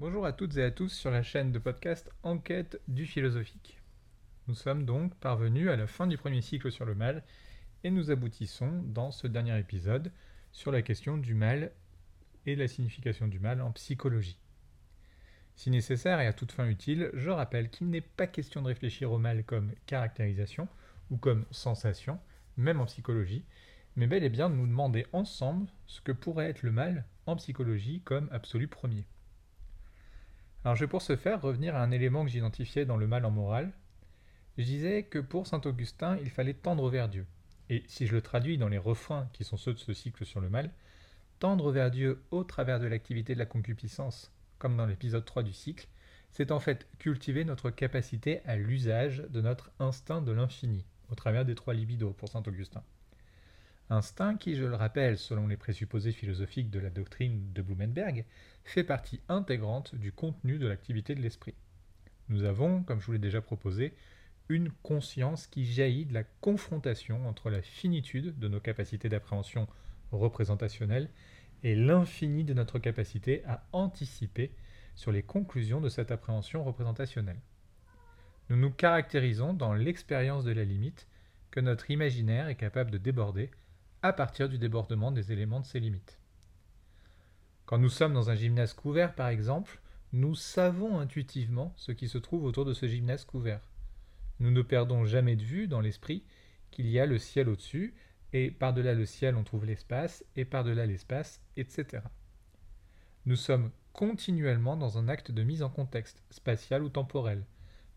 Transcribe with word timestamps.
Bonjour 0.00 0.24
à 0.24 0.32
toutes 0.32 0.56
et 0.56 0.64
à 0.64 0.70
tous 0.70 0.88
sur 0.88 1.10
la 1.10 1.22
chaîne 1.22 1.52
de 1.52 1.58
podcast 1.58 2.10
Enquête 2.22 2.80
du 2.88 3.04
philosophique. 3.04 3.82
Nous 4.48 4.54
sommes 4.54 4.86
donc 4.86 5.14
parvenus 5.16 5.68
à 5.68 5.76
la 5.76 5.86
fin 5.86 6.06
du 6.06 6.16
premier 6.16 6.40
cycle 6.40 6.72
sur 6.72 6.86
le 6.86 6.94
mal 6.94 7.22
et 7.84 7.90
nous 7.90 8.10
aboutissons 8.10 8.82
dans 8.86 9.10
ce 9.10 9.26
dernier 9.26 9.58
épisode 9.58 10.10
sur 10.52 10.72
la 10.72 10.80
question 10.80 11.18
du 11.18 11.34
mal 11.34 11.70
et 12.46 12.56
la 12.56 12.66
signification 12.66 13.28
du 13.28 13.40
mal 13.40 13.60
en 13.60 13.72
psychologie. 13.72 14.38
Si 15.54 15.68
nécessaire 15.68 16.18
et 16.18 16.26
à 16.26 16.32
toute 16.32 16.52
fin 16.52 16.66
utile, 16.66 17.10
je 17.12 17.28
rappelle 17.28 17.68
qu'il 17.68 17.90
n'est 17.90 18.00
pas 18.00 18.26
question 18.26 18.62
de 18.62 18.68
réfléchir 18.68 19.12
au 19.12 19.18
mal 19.18 19.44
comme 19.44 19.70
caractérisation 19.84 20.66
ou 21.10 21.18
comme 21.18 21.44
sensation, 21.50 22.18
même 22.56 22.80
en 22.80 22.86
psychologie, 22.86 23.44
mais 23.96 24.06
bel 24.06 24.24
et 24.24 24.30
bien 24.30 24.48
de 24.48 24.54
nous 24.54 24.66
demander 24.66 25.04
ensemble 25.12 25.66
ce 25.86 26.00
que 26.00 26.12
pourrait 26.12 26.48
être 26.48 26.62
le 26.62 26.72
mal 26.72 27.04
en 27.26 27.36
psychologie 27.36 28.00
comme 28.02 28.30
absolu 28.32 28.66
premier. 28.66 29.04
Alors 30.64 30.76
je 30.76 30.84
vais 30.84 30.90
pour 30.90 31.00
ce 31.00 31.16
faire 31.16 31.40
revenir 31.40 31.74
à 31.74 31.82
un 31.82 31.90
élément 31.90 32.24
que 32.24 32.30
j'identifiais 32.30 32.84
dans 32.84 32.98
le 32.98 33.06
mal 33.06 33.24
en 33.24 33.30
morale. 33.30 33.72
Je 34.58 34.64
disais 34.64 35.04
que 35.04 35.18
pour 35.18 35.46
saint 35.46 35.60
Augustin, 35.64 36.18
il 36.18 36.28
fallait 36.28 36.52
tendre 36.52 36.90
vers 36.90 37.08
Dieu. 37.08 37.26
Et 37.70 37.82
si 37.86 38.06
je 38.06 38.12
le 38.12 38.20
traduis 38.20 38.58
dans 38.58 38.68
les 38.68 38.78
refrains 38.78 39.28
qui 39.32 39.42
sont 39.42 39.56
ceux 39.56 39.72
de 39.72 39.78
ce 39.78 39.94
cycle 39.94 40.26
sur 40.26 40.40
le 40.40 40.50
mal, 40.50 40.70
tendre 41.38 41.72
vers 41.72 41.90
Dieu 41.90 42.22
au 42.30 42.44
travers 42.44 42.78
de 42.78 42.86
l'activité 42.86 43.32
de 43.32 43.38
la 43.38 43.46
concupiscence, 43.46 44.32
comme 44.58 44.76
dans 44.76 44.84
l'épisode 44.84 45.24
3 45.24 45.42
du 45.44 45.54
cycle, 45.54 45.88
c'est 46.30 46.52
en 46.52 46.60
fait 46.60 46.86
cultiver 46.98 47.44
notre 47.44 47.70
capacité 47.70 48.40
à 48.44 48.56
l'usage 48.56 49.24
de 49.30 49.40
notre 49.40 49.70
instinct 49.78 50.20
de 50.20 50.32
l'infini, 50.32 50.84
au 51.10 51.14
travers 51.14 51.46
des 51.46 51.54
trois 51.54 51.72
libidos 51.72 52.12
pour 52.12 52.28
saint 52.28 52.42
Augustin. 52.46 52.82
Instinct 53.92 54.36
qui, 54.36 54.54
je 54.54 54.64
le 54.64 54.76
rappelle, 54.76 55.18
selon 55.18 55.48
les 55.48 55.56
présupposés 55.56 56.12
philosophiques 56.12 56.70
de 56.70 56.78
la 56.78 56.90
doctrine 56.90 57.52
de 57.52 57.60
Blumenberg, 57.60 58.24
fait 58.62 58.84
partie 58.84 59.20
intégrante 59.28 59.96
du 59.96 60.12
contenu 60.12 60.58
de 60.58 60.68
l'activité 60.68 61.16
de 61.16 61.20
l'esprit. 61.20 61.54
Nous 62.28 62.44
avons, 62.44 62.84
comme 62.84 63.00
je 63.00 63.06
vous 63.06 63.12
l'ai 63.12 63.18
déjà 63.18 63.40
proposé, 63.40 63.92
une 64.48 64.70
conscience 64.84 65.48
qui 65.48 65.64
jaillit 65.64 66.06
de 66.06 66.14
la 66.14 66.22
confrontation 66.22 67.28
entre 67.28 67.50
la 67.50 67.62
finitude 67.62 68.38
de 68.38 68.46
nos 68.46 68.60
capacités 68.60 69.08
d'appréhension 69.08 69.66
représentationnelle 70.12 71.10
et 71.64 71.74
l'infini 71.74 72.44
de 72.44 72.54
notre 72.54 72.78
capacité 72.78 73.44
à 73.46 73.66
anticiper 73.72 74.52
sur 74.94 75.10
les 75.10 75.24
conclusions 75.24 75.80
de 75.80 75.88
cette 75.88 76.12
appréhension 76.12 76.62
représentationnelle. 76.62 77.40
Nous 78.50 78.56
nous 78.56 78.70
caractérisons 78.70 79.52
dans 79.52 79.74
l'expérience 79.74 80.44
de 80.44 80.52
la 80.52 80.64
limite 80.64 81.08
que 81.50 81.58
notre 81.58 81.90
imaginaire 81.90 82.48
est 82.48 82.56
capable 82.56 82.92
de 82.92 82.98
déborder 82.98 83.50
à 84.02 84.12
partir 84.12 84.48
du 84.48 84.58
débordement 84.58 85.12
des 85.12 85.32
éléments 85.32 85.60
de 85.60 85.66
ses 85.66 85.80
limites. 85.80 86.18
Quand 87.66 87.78
nous 87.78 87.88
sommes 87.88 88.14
dans 88.14 88.30
un 88.30 88.34
gymnase 88.34 88.72
couvert, 88.72 89.14
par 89.14 89.28
exemple, 89.28 89.80
nous 90.12 90.34
savons 90.34 90.98
intuitivement 90.98 91.72
ce 91.76 91.92
qui 91.92 92.08
se 92.08 92.18
trouve 92.18 92.44
autour 92.44 92.64
de 92.64 92.74
ce 92.74 92.86
gymnase 92.86 93.24
couvert. 93.24 93.60
Nous 94.40 94.50
ne 94.50 94.62
perdons 94.62 95.04
jamais 95.04 95.36
de 95.36 95.44
vue 95.44 95.68
dans 95.68 95.80
l'esprit 95.80 96.24
qu'il 96.70 96.88
y 96.88 96.98
a 96.98 97.06
le 97.06 97.18
ciel 97.18 97.48
au-dessus, 97.48 97.94
et 98.32 98.50
par-delà 98.50 98.94
le 98.94 99.06
ciel 99.06 99.36
on 99.36 99.44
trouve 99.44 99.66
l'espace, 99.66 100.24
et 100.34 100.44
par-delà 100.44 100.86
l'espace, 100.86 101.40
etc. 101.56 102.02
Nous 103.26 103.36
sommes 103.36 103.70
continuellement 103.92 104.76
dans 104.76 104.98
un 104.98 105.08
acte 105.08 105.30
de 105.30 105.42
mise 105.42 105.62
en 105.62 105.68
contexte, 105.68 106.24
spatial 106.30 106.82
ou 106.82 106.88
temporel, 106.88 107.44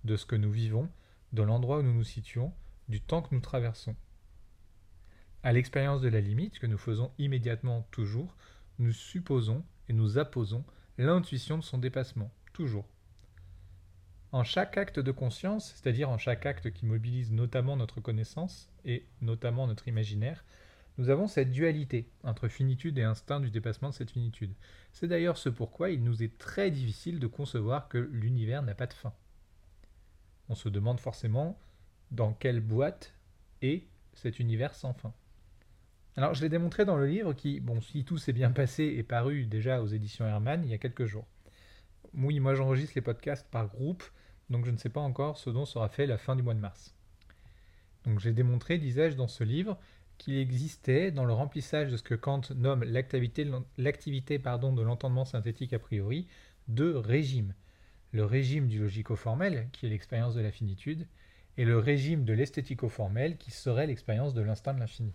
de 0.03 0.17
ce 0.17 0.25
que 0.25 0.35
nous 0.35 0.51
vivons, 0.51 0.89
de 1.31 1.43
l'endroit 1.43 1.79
où 1.79 1.83
nous 1.83 1.93
nous 1.93 2.03
situons, 2.03 2.51
du 2.89 2.99
temps 2.99 3.21
que 3.21 3.33
nous 3.33 3.41
traversons. 3.41 3.95
À 5.43 5.51
l'expérience 5.51 6.01
de 6.01 6.07
la 6.07 6.21
limite, 6.21 6.57
que 6.57 6.67
nous 6.67 6.77
faisons 6.77 7.11
immédiatement 7.19 7.85
toujours, 7.91 8.33
nous 8.79 8.93
supposons 8.93 9.63
et 9.89 9.93
nous 9.93 10.17
apposons 10.17 10.63
l'intuition 10.97 11.57
de 11.57 11.63
son 11.63 11.77
dépassement, 11.77 12.31
toujours. 12.53 12.85
En 14.31 14.45
chaque 14.45 14.77
acte 14.77 14.99
de 14.99 15.11
conscience, 15.11 15.73
c'est-à-dire 15.75 16.09
en 16.09 16.17
chaque 16.17 16.45
acte 16.45 16.71
qui 16.71 16.85
mobilise 16.85 17.33
notamment 17.33 17.75
notre 17.75 17.99
connaissance 17.99 18.69
et 18.85 19.05
notamment 19.21 19.67
notre 19.67 19.89
imaginaire, 19.89 20.45
nous 20.97 21.09
avons 21.09 21.27
cette 21.27 21.51
dualité 21.51 22.07
entre 22.23 22.47
finitude 22.47 22.97
et 22.97 23.03
instinct 23.03 23.41
du 23.41 23.49
dépassement 23.49 23.89
de 23.89 23.95
cette 23.95 24.11
finitude. 24.11 24.53
C'est 24.93 25.07
d'ailleurs 25.07 25.37
ce 25.37 25.49
pourquoi 25.49 25.89
il 25.89 26.03
nous 26.05 26.23
est 26.23 26.37
très 26.37 26.71
difficile 26.71 27.19
de 27.19 27.27
concevoir 27.27 27.89
que 27.89 27.97
l'univers 27.97 28.63
n'a 28.63 28.75
pas 28.75 28.87
de 28.87 28.93
fin. 28.93 29.13
On 30.47 30.55
se 30.55 30.69
demande 30.69 31.01
forcément 31.01 31.59
dans 32.11 32.31
quelle 32.31 32.61
boîte 32.61 33.13
est 33.61 33.83
cet 34.13 34.39
univers 34.39 34.73
sans 34.73 34.93
fin. 34.93 35.13
Alors, 36.15 36.35
je 36.35 36.41
l'ai 36.41 36.49
démontré 36.49 36.85
dans 36.85 36.95
le 36.95 37.07
livre 37.07 37.33
qui, 37.33 37.59
bon, 37.59 37.81
si 37.81 38.05
tout 38.05 38.17
s'est 38.17 38.33
bien 38.33 38.51
passé, 38.51 38.83
est 38.83 39.03
paru 39.03 39.45
déjà 39.45 39.81
aux 39.81 39.87
éditions 39.87 40.27
Hermann 40.27 40.63
il 40.63 40.69
y 40.69 40.73
a 40.73 40.77
quelques 40.77 41.05
jours. 41.05 41.25
Oui, 42.13 42.39
moi 42.39 42.53
j'enregistre 42.53 42.93
les 42.95 43.01
podcasts 43.01 43.49
par 43.49 43.67
groupe, 43.67 44.03
donc 44.51 44.65
je 44.65 44.71
ne 44.71 44.77
sais 44.77 44.89
pas 44.89 45.01
encore 45.01 45.39
ce 45.39 45.49
dont 45.49 45.65
sera 45.65 45.89
fait 45.89 46.05
la 46.05 46.19
fin 46.19 46.35
du 46.35 46.43
mois 46.43 46.53
de 46.53 46.59
mars. 46.59 46.93
Donc 48.05 48.19
j'ai 48.19 48.33
démontré, 48.33 48.77
disais-je, 48.77 49.15
dans 49.15 49.27
ce 49.27 49.43
livre, 49.43 49.79
qu'il 50.19 50.37
existait, 50.37 51.09
dans 51.09 51.25
le 51.25 51.33
remplissage 51.33 51.89
de 51.89 51.97
ce 51.97 52.03
que 52.03 52.13
Kant 52.13 52.41
nomme 52.55 52.83
l'activité, 52.83 53.45
de 53.45 54.81
l'entendement 54.81 55.25
synthétique 55.25 55.73
a 55.73 55.79
priori, 55.79 56.27
deux 56.67 56.95
régimes. 56.97 57.55
Le 58.11 58.23
régime 58.23 58.67
du 58.67 58.79
logico-formel, 58.79 59.69
qui 59.71 59.87
est 59.87 59.89
l'expérience 59.89 60.35
de 60.35 60.41
la 60.41 60.51
finitude, 60.51 61.07
et 61.57 61.65
le 61.65 61.79
régime 61.79 62.25
de 62.25 62.33
l'esthético-formel, 62.33 63.37
qui 63.37 63.49
serait 63.49 63.87
l'expérience 63.87 64.35
de 64.35 64.41
l'instinct 64.41 64.75
de 64.75 64.79
l'infini. 64.79 65.13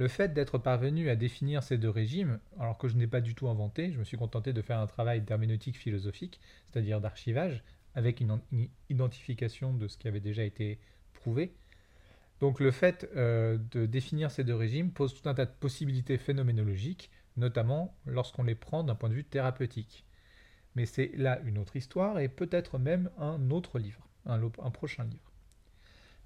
Le 0.00 0.08
fait 0.08 0.32
d'être 0.32 0.56
parvenu 0.56 1.10
à 1.10 1.14
définir 1.14 1.62
ces 1.62 1.76
deux 1.76 1.90
régimes, 1.90 2.40
alors 2.58 2.78
que 2.78 2.88
je 2.88 2.96
n'ai 2.96 3.06
pas 3.06 3.20
du 3.20 3.34
tout 3.34 3.48
inventé, 3.48 3.92
je 3.92 3.98
me 3.98 4.04
suis 4.04 4.16
contenté 4.16 4.54
de 4.54 4.62
faire 4.62 4.78
un 4.78 4.86
travail 4.86 5.20
d'herméneutique 5.20 5.76
philosophique, 5.76 6.40
c'est-à-dire 6.64 7.02
d'archivage, 7.02 7.62
avec 7.94 8.22
une, 8.22 8.40
identification 8.88 9.74
de 9.74 9.88
ce 9.88 9.98
qui 9.98 10.08
avait 10.08 10.20
déjà 10.20 10.42
été 10.42 10.78
prouvé. 11.12 11.52
Donc 12.40 12.60
le 12.60 12.70
fait 12.70 13.10
euh, 13.14 13.58
de 13.72 13.84
définir 13.84 14.30
ces 14.30 14.42
deux 14.42 14.54
régimes 14.54 14.90
pose 14.90 15.12
tout 15.12 15.28
un 15.28 15.34
tas 15.34 15.44
de 15.44 15.52
possibilités 15.60 16.16
phénoménologiques, 16.16 17.10
notamment 17.36 17.94
lorsqu'on 18.06 18.44
les 18.44 18.54
prend 18.54 18.82
d'un 18.82 18.94
point 18.94 19.10
de 19.10 19.14
vue 19.14 19.24
thérapeutique. 19.24 20.06
Mais 20.76 20.86
c'est 20.86 21.12
là 21.14 21.40
une 21.44 21.58
autre 21.58 21.76
histoire 21.76 22.20
et 22.20 22.30
peut-être 22.30 22.78
même 22.78 23.10
un 23.18 23.50
autre 23.50 23.78
livre, 23.78 24.08
un 24.24 24.70
prochain 24.70 25.04
livre. 25.04 25.29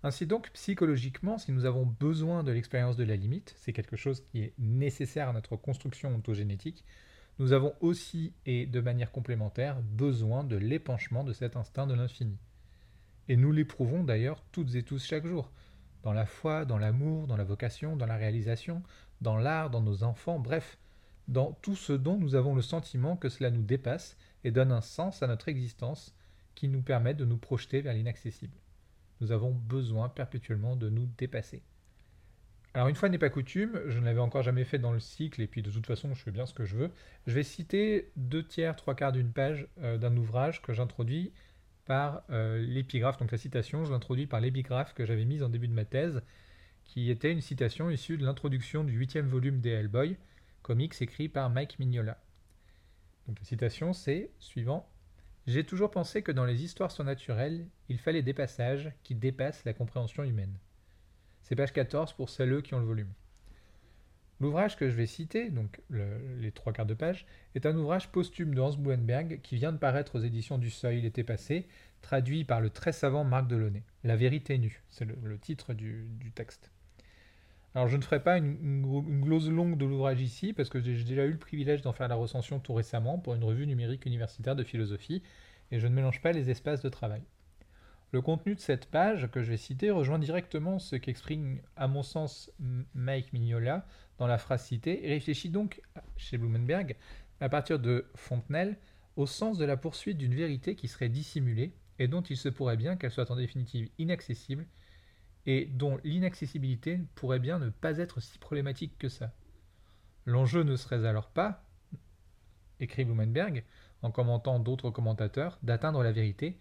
Ainsi 0.05 0.27
donc, 0.27 0.51
psychologiquement, 0.51 1.39
si 1.39 1.51
nous 1.51 1.65
avons 1.65 1.87
besoin 1.87 2.45
de 2.45 2.53
l'expérience 2.53 2.99
de 2.99 3.05
la 3.05 3.17
limite, 3.17 3.55
c'est 3.57 3.73
quelque 3.73 3.97
chose 3.97 4.21
qui 4.21 4.43
est 4.43 4.53
nécessaire 4.59 5.31
à 5.31 5.33
notre 5.33 5.57
construction 5.57 6.15
ontogénétique, 6.15 6.85
nous 7.39 7.55
avons 7.55 7.73
aussi, 7.81 8.35
et 8.45 8.67
de 8.67 8.83
manière 8.83 9.11
complémentaire, 9.11 9.81
besoin 9.81 10.45
de 10.45 10.57
l'épanchement 10.57 11.25
de 11.25 11.33
cet 11.33 11.57
instinct 11.57 11.87
de 11.87 11.95
l'infini. 11.95 12.37
Et 13.29 13.39
nous 13.39 13.51
l'éprouvons 13.51 14.05
d'ailleurs 14.05 14.45
toutes 14.53 14.75
et 14.75 14.83
tous 14.83 15.03
chaque 15.03 15.25
jour, 15.25 15.51
dans 16.03 16.13
la 16.13 16.27
foi, 16.27 16.67
dans 16.67 16.77
l'amour, 16.77 17.27
dans 17.27 17.39
la 17.39 17.45
vocation, 17.45 17.97
dans 17.97 18.05
la 18.05 18.19
réalisation, 18.19 18.83
dans 19.23 19.39
l'art, 19.39 19.71
dans 19.71 19.81
nos 19.81 20.05
enfants, 20.05 20.39
bref, 20.39 20.77
dans 21.29 21.53
tout 21.63 21.77
ce 21.77 21.95
dont 21.95 22.19
nous 22.19 22.35
avons 22.35 22.55
le 22.55 22.61
sentiment 22.61 23.17
que 23.17 23.31
cela 23.31 23.51
nous 23.51 23.63
dépasse 23.63 24.19
et 24.45 24.51
donne 24.51 24.71
un 24.71 24.83
sens 24.83 25.23
à 25.23 25.27
notre 25.29 25.49
existence 25.49 26.15
qui 26.55 26.69
nous 26.69 26.83
permet 26.83 27.15
de 27.15 27.25
nous 27.25 27.39
projeter 27.39 27.81
vers 27.81 27.95
l'inaccessible 27.95 28.59
nous 29.21 29.33
avons 29.33 29.53
besoin 29.53 30.09
perpétuellement 30.09 30.77
de 30.77 30.89
nous 30.89 31.09
dépasser. 31.19 31.63
Alors 32.75 32.89
une 32.89 32.97
fois 32.97 33.09
n'est 33.09 33.19
pas 33.19 33.31
coutume, 33.31 33.81
je 33.87 34.01
ne 34.01 34.05
l'avais 34.05 34.21
encore 34.21 34.43
jamais 34.43 34.65
fait 34.65 34.81
dans 34.81 34.93
le 34.93 34.99
cycle, 34.99 35.41
et 35.41 35.47
puis 35.47 35.63
de 35.63 35.71
toute 35.71 35.87
façon 35.87 36.13
je 36.13 36.21
fais 36.21 36.33
bien 36.33 36.45
ce 36.45 36.55
que 36.55 36.65
je 36.65 36.77
veux, 36.77 36.91
je 37.29 37.33
vais 37.33 37.45
citer 37.45 38.11
deux 38.17 38.45
tiers, 38.45 38.75
trois 38.75 38.97
quarts 38.97 39.13
d'une 39.13 39.31
page 39.31 39.69
euh, 39.81 39.97
d'un 39.97 40.17
ouvrage 40.17 40.61
que 40.61 40.73
j'introduis 40.73 41.33
par 41.85 42.23
euh, 42.31 42.59
l'épigraphe, 42.59 43.17
donc 43.19 43.31
la 43.31 43.39
citation, 43.39 43.85
je 43.85 43.93
l'introduis 43.93 44.27
par 44.27 44.41
l'épigraphe 44.41 44.93
que 44.93 45.07
j'avais 45.07 45.25
mise 45.25 45.45
en 45.45 45.49
début 45.49 45.69
de 45.69 45.73
ma 45.73 45.85
thèse, 45.85 46.21
qui 46.85 47.11
était 47.11 47.31
une 47.31 47.41
citation 47.41 47.91
issue 47.91 48.19
de 48.19 48.25
l'introduction 48.25 48.83
du 48.83 48.93
huitième 48.93 49.29
volume 49.29 49.61
des 49.61 49.71
Hellboy, 49.71 50.17
comics 50.63 51.01
écrit 51.01 51.29
par 51.29 51.51
Mike 51.51 51.79
Mignola. 51.79 52.21
Donc 53.29 53.39
la 53.39 53.45
citation 53.45 53.93
c'est 53.93 54.31
suivant 54.41 54.91
j'ai 55.47 55.65
toujours 55.65 55.91
pensé 55.91 56.23
que 56.23 56.33
dans 56.33 56.45
les 56.45 56.65
histoires 56.65 56.91
surnaturelles, 56.91 57.67
il 57.89 57.99
fallait 57.99 58.23
des 58.23 58.35
passages 58.35 58.93
qui 59.03 59.15
dépassent 59.15 59.65
la 59.65 59.75
compréhension 59.75 60.25
humaine. 60.25 60.57
C'est 61.43 61.57
page 61.57 61.73
14 61.73 62.15
pour 62.15 62.31
celles 62.31 62.63
qui 62.63 62.75
ont 62.75 62.81
le 62.81 62.87
volume. 62.87 63.13
L'ouvrage 64.41 64.77
que 64.77 64.91
je 64.91 64.95
vais 64.95 65.07
citer, 65.07 65.51
donc 65.51 65.81
les 65.91 66.51
trois 66.51 66.73
quarts 66.73 66.87
de 66.87 66.95
page, 66.95 67.27
est 67.55 67.67
un 67.67 67.77
ouvrage 67.77 68.11
posthume 68.11 68.55
de 68.55 68.61
Hans 68.61 68.77
Buenberg 68.77 69.41
qui 69.43 69.57
vient 69.57 69.73
de 69.73 69.79
paraître 69.79 70.19
aux 70.19 70.23
éditions 70.23 70.59
du 70.59 70.71
Seuil 70.71 71.01
l'été 71.01 71.23
passé, 71.23 71.69
traduit 72.03 72.45
par 72.45 72.61
le 72.61 72.71
très 72.71 72.93
savant 72.93 73.25
Marc 73.25 73.47
Delaunay. 73.47 73.83
La 74.03 74.17
vérité 74.17 74.59
nue, 74.59 74.83
c'est 74.91 75.05
le, 75.05 75.39
titre 75.39 75.73
du, 75.73 76.07
texte. 76.35 76.73
Alors 77.75 77.89
je 77.89 77.97
ne 77.97 78.03
ferai 78.03 78.23
pas 78.23 78.39
une, 78.39 79.21
glose 79.21 79.51
longue 79.51 79.77
de 79.77 79.85
l'ouvrage 79.85 80.21
ici, 80.21 80.53
parce 80.53 80.69
que 80.69 80.81
j'ai 80.81 81.03
déjà 81.03 81.25
eu 81.25 81.33
le 81.33 81.39
privilège 81.39 81.83
d'en 81.83 81.93
faire 81.93 82.07
la 82.07 82.15
recension 82.15 82.61
tout 82.61 82.73
récemment 82.73 83.19
pour 83.19 83.35
une 83.35 83.43
revue 83.43 83.67
numérique 83.67 84.07
universitaire 84.07 84.55
de 84.55 84.63
philosophie, 84.63 85.23
et 85.73 85.81
je 85.81 85.87
ne 85.89 85.95
mélange 85.95 86.23
pas 86.23 86.31
les 86.31 86.51
espaces 86.51 86.83
de 86.83 86.89
travail. 86.89 87.23
Le 88.13 88.23
contenu 88.23 88.55
de 88.55 88.61
cette 88.61 88.87
page 88.87 89.29
que 89.33 89.43
je 89.43 89.51
vais 89.51 89.57
citer 89.57 89.91
rejoint 89.91 90.21
directement 90.21 90.79
ce 90.79 90.95
qu'exprime, 90.95 91.61
à 91.75 91.89
mon 91.89 92.05
sens, 92.05 92.49
Mike 92.95 93.33
Mignola 93.33 93.85
dans 94.19 94.29
la 94.29 94.39
phrase 94.39 94.65
citée, 94.65 95.05
et 95.05 95.09
réfléchit 95.09 95.49
donc, 95.49 95.83
chez 96.17 96.39
Blumenberg, 96.39 96.95
à 97.41 97.49
partir 97.49 97.81
de 97.81 98.07
Fontenelle, 98.15 98.79
au 99.17 99.27
sens 99.27 99.59
de 99.59 99.65
la 99.65 99.77
poursuite 99.77 100.19
d'une 100.19 100.35
vérité 100.35 100.77
qui 100.77 100.87
serait 100.87 101.09
dissimulée 101.09 101.75
et 101.99 102.07
dont 102.07 102.23
il 102.23 102.37
se 102.37 102.49
pourrait 102.49 102.77
bien 102.77 102.97
qu'elle 102.97 103.11
soit 103.11 103.33
en 103.33 103.37
définitive 103.37 103.89
inaccessible 103.99 104.67
et 105.47 105.67
dont 105.67 105.99
l'inaccessibilité 106.05 107.01
pourrait 107.15 107.39
bien 107.39 107.59
ne 107.59 107.69
pas 107.71 107.99
être 107.99 108.21
si 108.21 108.39
problématique 108.39 108.99
que 108.99 109.09
ça. 109.09 109.33
L'enjeu 110.27 110.63
ne 110.63 110.77
serait 110.77 111.07
alors 111.07 111.29
pas, 111.29 111.65
écrit 112.81 113.05
Blumenberg, 113.05 113.65
en 114.03 114.11
commentant 114.11 114.59
d'autres 114.59 114.91
commentateurs, 114.91 115.59
d'atteindre 115.63 116.03
la 116.03 116.13
vérité, 116.13 116.59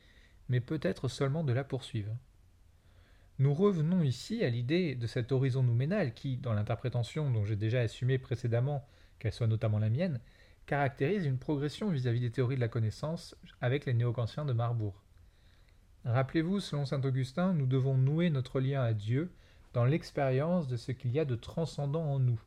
mais 0.49 0.59
peut-être 0.59 1.07
seulement 1.07 1.43
de 1.43 1.53
la 1.53 1.63
poursuivre. 1.63 2.15
Nous 3.39 3.53
revenons 3.53 4.03
ici 4.03 4.43
à 4.43 4.49
l'idée 4.49 4.95
de 4.95 5.07
cet 5.07 5.31
horizon 5.31 5.63
nouménal 5.63 6.13
qui, 6.13 6.37
dans 6.37 6.53
l'interprétation 6.53 7.31
dont 7.31 7.45
j'ai 7.45 7.55
déjà 7.55 7.79
assumé 7.79 8.17
précédemment 8.17 8.87
qu'elle 9.19 9.33
soit 9.33 9.47
notamment 9.47 9.79
la 9.79 9.89
mienne, 9.89 10.19
caractérise 10.65 11.25
une 11.25 11.37
progression 11.37 11.89
vis-à-vis 11.89 12.19
des 12.19 12.31
théories 12.31 12.55
de 12.55 12.61
la 12.61 12.67
connaissance 12.67 13.35
avec 13.59 13.85
les 13.85 13.93
néo-kantiens 13.93 14.45
de 14.45 14.53
Marbourg. 14.53 15.02
Rappelez-vous, 16.05 16.59
selon 16.59 16.85
saint 16.85 17.01
Augustin, 17.03 17.53
nous 17.53 17.65
devons 17.65 17.97
nouer 17.97 18.29
notre 18.29 18.59
lien 18.59 18.81
à 18.83 18.93
Dieu 18.93 19.31
dans 19.73 19.85
l'expérience 19.85 20.67
de 20.67 20.75
ce 20.75 20.91
qu'il 20.91 21.11
y 21.11 21.19
a 21.19 21.25
de 21.25 21.35
transcendant 21.35 22.03
en 22.03 22.19
nous, 22.19 22.39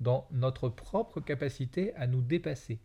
dans 0.00 0.26
notre 0.30 0.68
propre 0.68 1.20
capacité 1.20 1.94
à 1.94 2.06
nous 2.06 2.20
dépasser. 2.20 2.80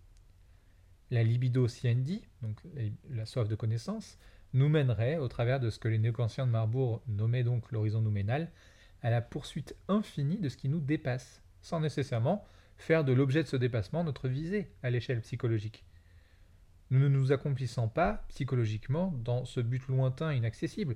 La 1.11 1.23
libido 1.23 1.67
siendi, 1.67 2.23
donc 2.41 2.61
la 3.09 3.25
soif 3.25 3.47
de 3.47 3.55
connaissance, 3.55 4.17
nous 4.53 4.69
mènerait, 4.69 5.17
au 5.17 5.27
travers 5.27 5.59
de 5.59 5.69
ce 5.69 5.79
que 5.79 5.89
les 5.89 5.99
néocanciens 5.99 6.47
de 6.47 6.51
Marbourg 6.51 7.01
nommaient 7.07 7.43
donc 7.43 7.71
l'horizon 7.71 8.01
nouménal, 8.01 8.49
à 9.01 9.09
la 9.09 9.21
poursuite 9.21 9.75
infinie 9.87 10.39
de 10.39 10.49
ce 10.49 10.57
qui 10.57 10.69
nous 10.69 10.79
dépasse, 10.79 11.41
sans 11.61 11.79
nécessairement 11.79 12.45
faire 12.77 13.03
de 13.03 13.13
l'objet 13.13 13.43
de 13.43 13.47
ce 13.47 13.57
dépassement 13.57 14.03
notre 14.03 14.27
visée 14.27 14.71
à 14.83 14.89
l'échelle 14.89 15.21
psychologique. 15.21 15.86
Nous 16.89 16.99
ne 16.99 17.09
nous 17.09 17.31
accomplissons 17.31 17.89
pas, 17.89 18.25
psychologiquement, 18.29 19.13
dans 19.23 19.45
ce 19.45 19.59
but 19.59 19.85
lointain 19.87 20.33
inaccessible. 20.33 20.95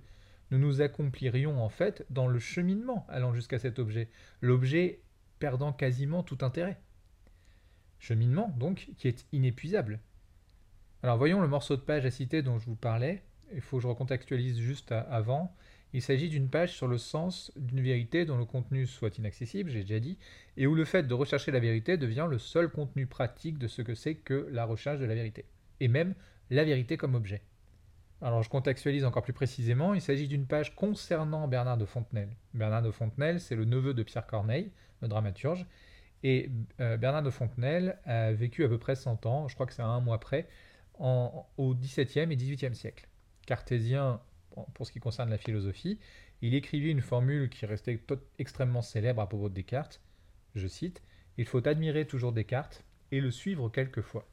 Nous 0.51 0.57
nous 0.57 0.81
accomplirions 0.81 1.63
en 1.63 1.69
fait 1.69 2.05
dans 2.09 2.27
le 2.27 2.39
cheminement 2.39 3.05
allant 3.09 3.33
jusqu'à 3.33 3.59
cet 3.59 3.79
objet, 3.79 4.09
l'objet 4.41 5.01
perdant 5.39 5.73
quasiment 5.73 6.23
tout 6.23 6.37
intérêt. 6.41 6.79
Cheminement, 7.99 8.53
donc, 8.57 8.89
qui 8.97 9.07
est 9.07 9.25
inépuisable. 9.31 9.99
Alors 11.03 11.17
voyons 11.17 11.41
le 11.41 11.47
morceau 11.47 11.75
de 11.75 11.81
page 11.81 12.05
à 12.05 12.11
citer 12.11 12.41
dont 12.41 12.59
je 12.59 12.65
vous 12.65 12.75
parlais. 12.75 13.23
Il 13.53 13.61
faut 13.61 13.77
que 13.77 13.83
je 13.83 13.87
recontextualise 13.87 14.59
juste 14.59 14.91
avant. 14.91 15.55
Il 15.93 16.01
s'agit 16.01 16.29
d'une 16.29 16.49
page 16.49 16.73
sur 16.73 16.87
le 16.87 16.97
sens 16.97 17.51
d'une 17.57 17.81
vérité 17.81 18.23
dont 18.25 18.37
le 18.37 18.45
contenu 18.45 18.87
soit 18.87 19.17
inaccessible, 19.17 19.69
j'ai 19.69 19.81
déjà 19.81 19.99
dit, 19.99 20.17
et 20.55 20.67
où 20.67 20.73
le 20.73 20.85
fait 20.85 21.03
de 21.03 21.13
rechercher 21.13 21.51
la 21.51 21.59
vérité 21.59 21.97
devient 21.97 22.27
le 22.29 22.39
seul 22.39 22.69
contenu 22.69 23.07
pratique 23.07 23.57
de 23.57 23.67
ce 23.67 23.81
que 23.81 23.93
c'est 23.93 24.15
que 24.15 24.47
la 24.51 24.63
recherche 24.63 24.99
de 24.99 25.05
la 25.05 25.15
vérité, 25.15 25.45
et 25.81 25.89
même 25.89 26.15
la 26.49 26.63
vérité 26.63 26.95
comme 26.95 27.15
objet. 27.15 27.41
Alors 28.21 28.43
je 28.43 28.49
contextualise 28.49 29.03
encore 29.03 29.23
plus 29.23 29.33
précisément, 29.33 29.93
il 29.93 30.01
s'agit 30.01 30.27
d'une 30.27 30.45
page 30.45 30.75
concernant 30.75 31.47
Bernard 31.47 31.77
de 31.77 31.85
Fontenelle. 31.85 32.29
Bernard 32.53 32.83
de 32.83 32.91
Fontenelle, 32.91 33.41
c'est 33.41 33.55
le 33.55 33.65
neveu 33.65 33.93
de 33.93 34.03
Pierre 34.03 34.27
Corneille, 34.27 34.71
le 35.01 35.07
dramaturge, 35.07 35.65
et 36.23 36.51
euh, 36.79 36.97
Bernard 36.97 37.23
de 37.23 37.31
Fontenelle 37.31 37.97
a 38.05 38.31
vécu 38.31 38.63
à 38.63 38.69
peu 38.69 38.77
près 38.77 38.95
100 38.95 39.25
ans, 39.25 39.47
je 39.47 39.55
crois 39.55 39.65
que 39.65 39.73
c'est 39.73 39.81
un 39.81 39.99
mois 39.99 40.19
près, 40.19 40.47
au 40.99 41.73
XVIIe 41.73 42.31
et 42.31 42.35
XVIIIe 42.35 42.75
siècle. 42.75 43.07
Cartésien 43.47 44.21
pour 44.73 44.85
ce 44.85 44.91
qui 44.91 44.99
concerne 44.99 45.29
la 45.29 45.37
philosophie, 45.37 45.99
il 46.41 46.53
écrivit 46.53 46.91
une 46.91 47.01
formule 47.01 47.49
qui 47.49 47.65
restait 47.65 47.99
extrêmement 48.39 48.81
célèbre 48.81 49.21
à 49.21 49.27
propos 49.27 49.49
de 49.49 49.53
Descartes. 49.53 50.01
Je 50.55 50.67
cite 50.67 51.01
Il 51.37 51.47
faut 51.47 51.65
admirer 51.67 52.05
toujours 52.05 52.33
Descartes 52.33 52.83
et 53.11 53.21
le 53.21 53.31
suivre 53.31 53.69
quelquefois. 53.69 54.27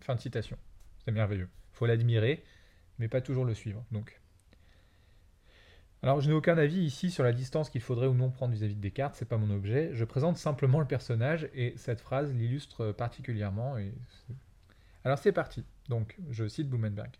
Fin 0.00 0.14
de 0.14 0.20
citation. 0.20 0.56
C'est 1.04 1.12
merveilleux. 1.12 1.48
Il 1.72 1.76
faut 1.76 1.86
l'admirer, 1.86 2.44
mais 2.98 3.08
pas 3.08 3.20
toujours 3.20 3.44
le 3.44 3.54
suivre. 3.54 3.84
Donc. 3.90 4.20
Alors, 6.02 6.20
je 6.20 6.28
n'ai 6.28 6.34
aucun 6.34 6.56
avis 6.56 6.80
ici 6.80 7.10
sur 7.10 7.24
la 7.24 7.32
distance 7.32 7.70
qu'il 7.70 7.80
faudrait 7.80 8.06
ou 8.06 8.14
non 8.14 8.30
prendre 8.30 8.54
vis-à-vis 8.54 8.76
de 8.76 8.80
Descartes, 8.80 9.16
c'est 9.16 9.28
pas 9.28 9.36
mon 9.36 9.50
objet. 9.50 9.90
Je 9.94 10.04
présente 10.04 10.36
simplement 10.36 10.78
le 10.78 10.86
personnage 10.86 11.48
et 11.54 11.74
cette 11.76 12.00
phrase 12.00 12.32
l'illustre 12.32 12.92
particulièrement. 12.92 13.76
Alors, 15.04 15.18
c'est 15.18 15.32
parti. 15.32 15.64
Donc, 15.88 16.16
je 16.30 16.46
cite 16.46 16.68
Blumenberg. 16.68 17.10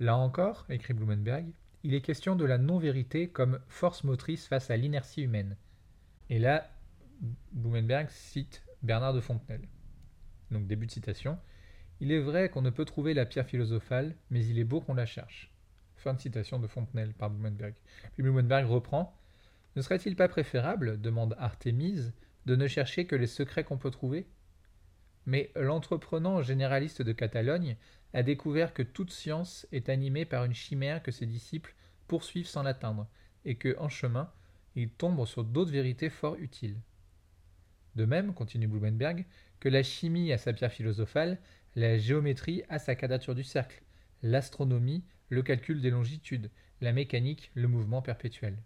Là 0.00 0.16
encore, 0.16 0.64
écrit 0.70 0.94
Blumenberg, 0.94 1.46
il 1.82 1.94
est 1.94 2.00
question 2.00 2.34
de 2.34 2.44
la 2.44 2.56
non-vérité 2.56 3.28
comme 3.28 3.60
force 3.68 4.04
motrice 4.04 4.46
face 4.46 4.70
à 4.70 4.76
l'inertie 4.76 5.22
humaine. 5.22 5.56
Et 6.30 6.38
là, 6.38 6.70
Blumenberg 7.52 8.08
cite 8.10 8.62
Bernard 8.82 9.12
de 9.12 9.20
Fontenelle. 9.20 9.68
Donc 10.50 10.66
début 10.66 10.86
de 10.86 10.92
citation. 10.92 11.38
Il 12.00 12.12
est 12.12 12.20
vrai 12.20 12.48
qu'on 12.48 12.62
ne 12.62 12.70
peut 12.70 12.84
trouver 12.84 13.12
la 13.14 13.26
pierre 13.26 13.46
philosophale, 13.46 14.14
mais 14.30 14.44
il 14.46 14.58
est 14.58 14.64
beau 14.64 14.80
qu'on 14.80 14.94
la 14.94 15.06
cherche. 15.06 15.50
Fin 15.96 16.14
de 16.14 16.20
citation 16.20 16.58
de 16.58 16.68
Fontenelle 16.68 17.12
par 17.12 17.30
Blumenberg. 17.30 17.74
Puis 18.14 18.22
Blumenberg 18.22 18.66
reprend. 18.66 19.18
Ne 19.74 19.82
serait-il 19.82 20.14
pas 20.14 20.28
préférable, 20.28 21.00
demande 21.00 21.34
Artémise, 21.38 22.12
de 22.46 22.56
ne 22.56 22.68
chercher 22.68 23.06
que 23.06 23.16
les 23.16 23.26
secrets 23.26 23.64
qu'on 23.64 23.78
peut 23.78 23.90
trouver? 23.90 24.26
Mais 25.26 25.50
l'entreprenant 25.56 26.40
généraliste 26.40 27.02
de 27.02 27.12
Catalogne 27.12 27.76
a 28.14 28.22
découvert 28.22 28.72
que 28.72 28.82
toute 28.82 29.10
science 29.10 29.66
est 29.72 29.88
animée 29.88 30.24
par 30.24 30.44
une 30.44 30.54
chimère 30.54 31.02
que 31.02 31.10
ses 31.10 31.26
disciples 31.26 31.74
poursuivent 32.06 32.46
sans 32.46 32.62
l'atteindre, 32.62 33.06
et 33.44 33.56
que, 33.56 33.76
en 33.78 33.88
chemin, 33.88 34.30
ils 34.76 34.88
tombent 34.88 35.26
sur 35.26 35.44
d'autres 35.44 35.72
vérités 35.72 36.10
fort 36.10 36.36
utiles. 36.36 36.80
De 37.96 38.04
même, 38.04 38.32
continue 38.32 38.68
Blumenberg, 38.68 39.26
que 39.60 39.68
la 39.68 39.82
chimie 39.82 40.32
a 40.32 40.38
sa 40.38 40.52
pierre 40.52 40.72
philosophale, 40.72 41.38
la 41.76 41.98
géométrie 41.98 42.62
a 42.68 42.78
sa 42.78 42.94
quadrature 42.94 43.34
du 43.34 43.44
cercle, 43.44 43.82
l'astronomie 44.22 45.04
le 45.28 45.42
calcul 45.42 45.80
des 45.80 45.90
longitudes, 45.90 46.50
la 46.80 46.92
mécanique 46.92 47.50
le 47.54 47.68
mouvement 47.68 48.02
perpétuel. 48.02 48.56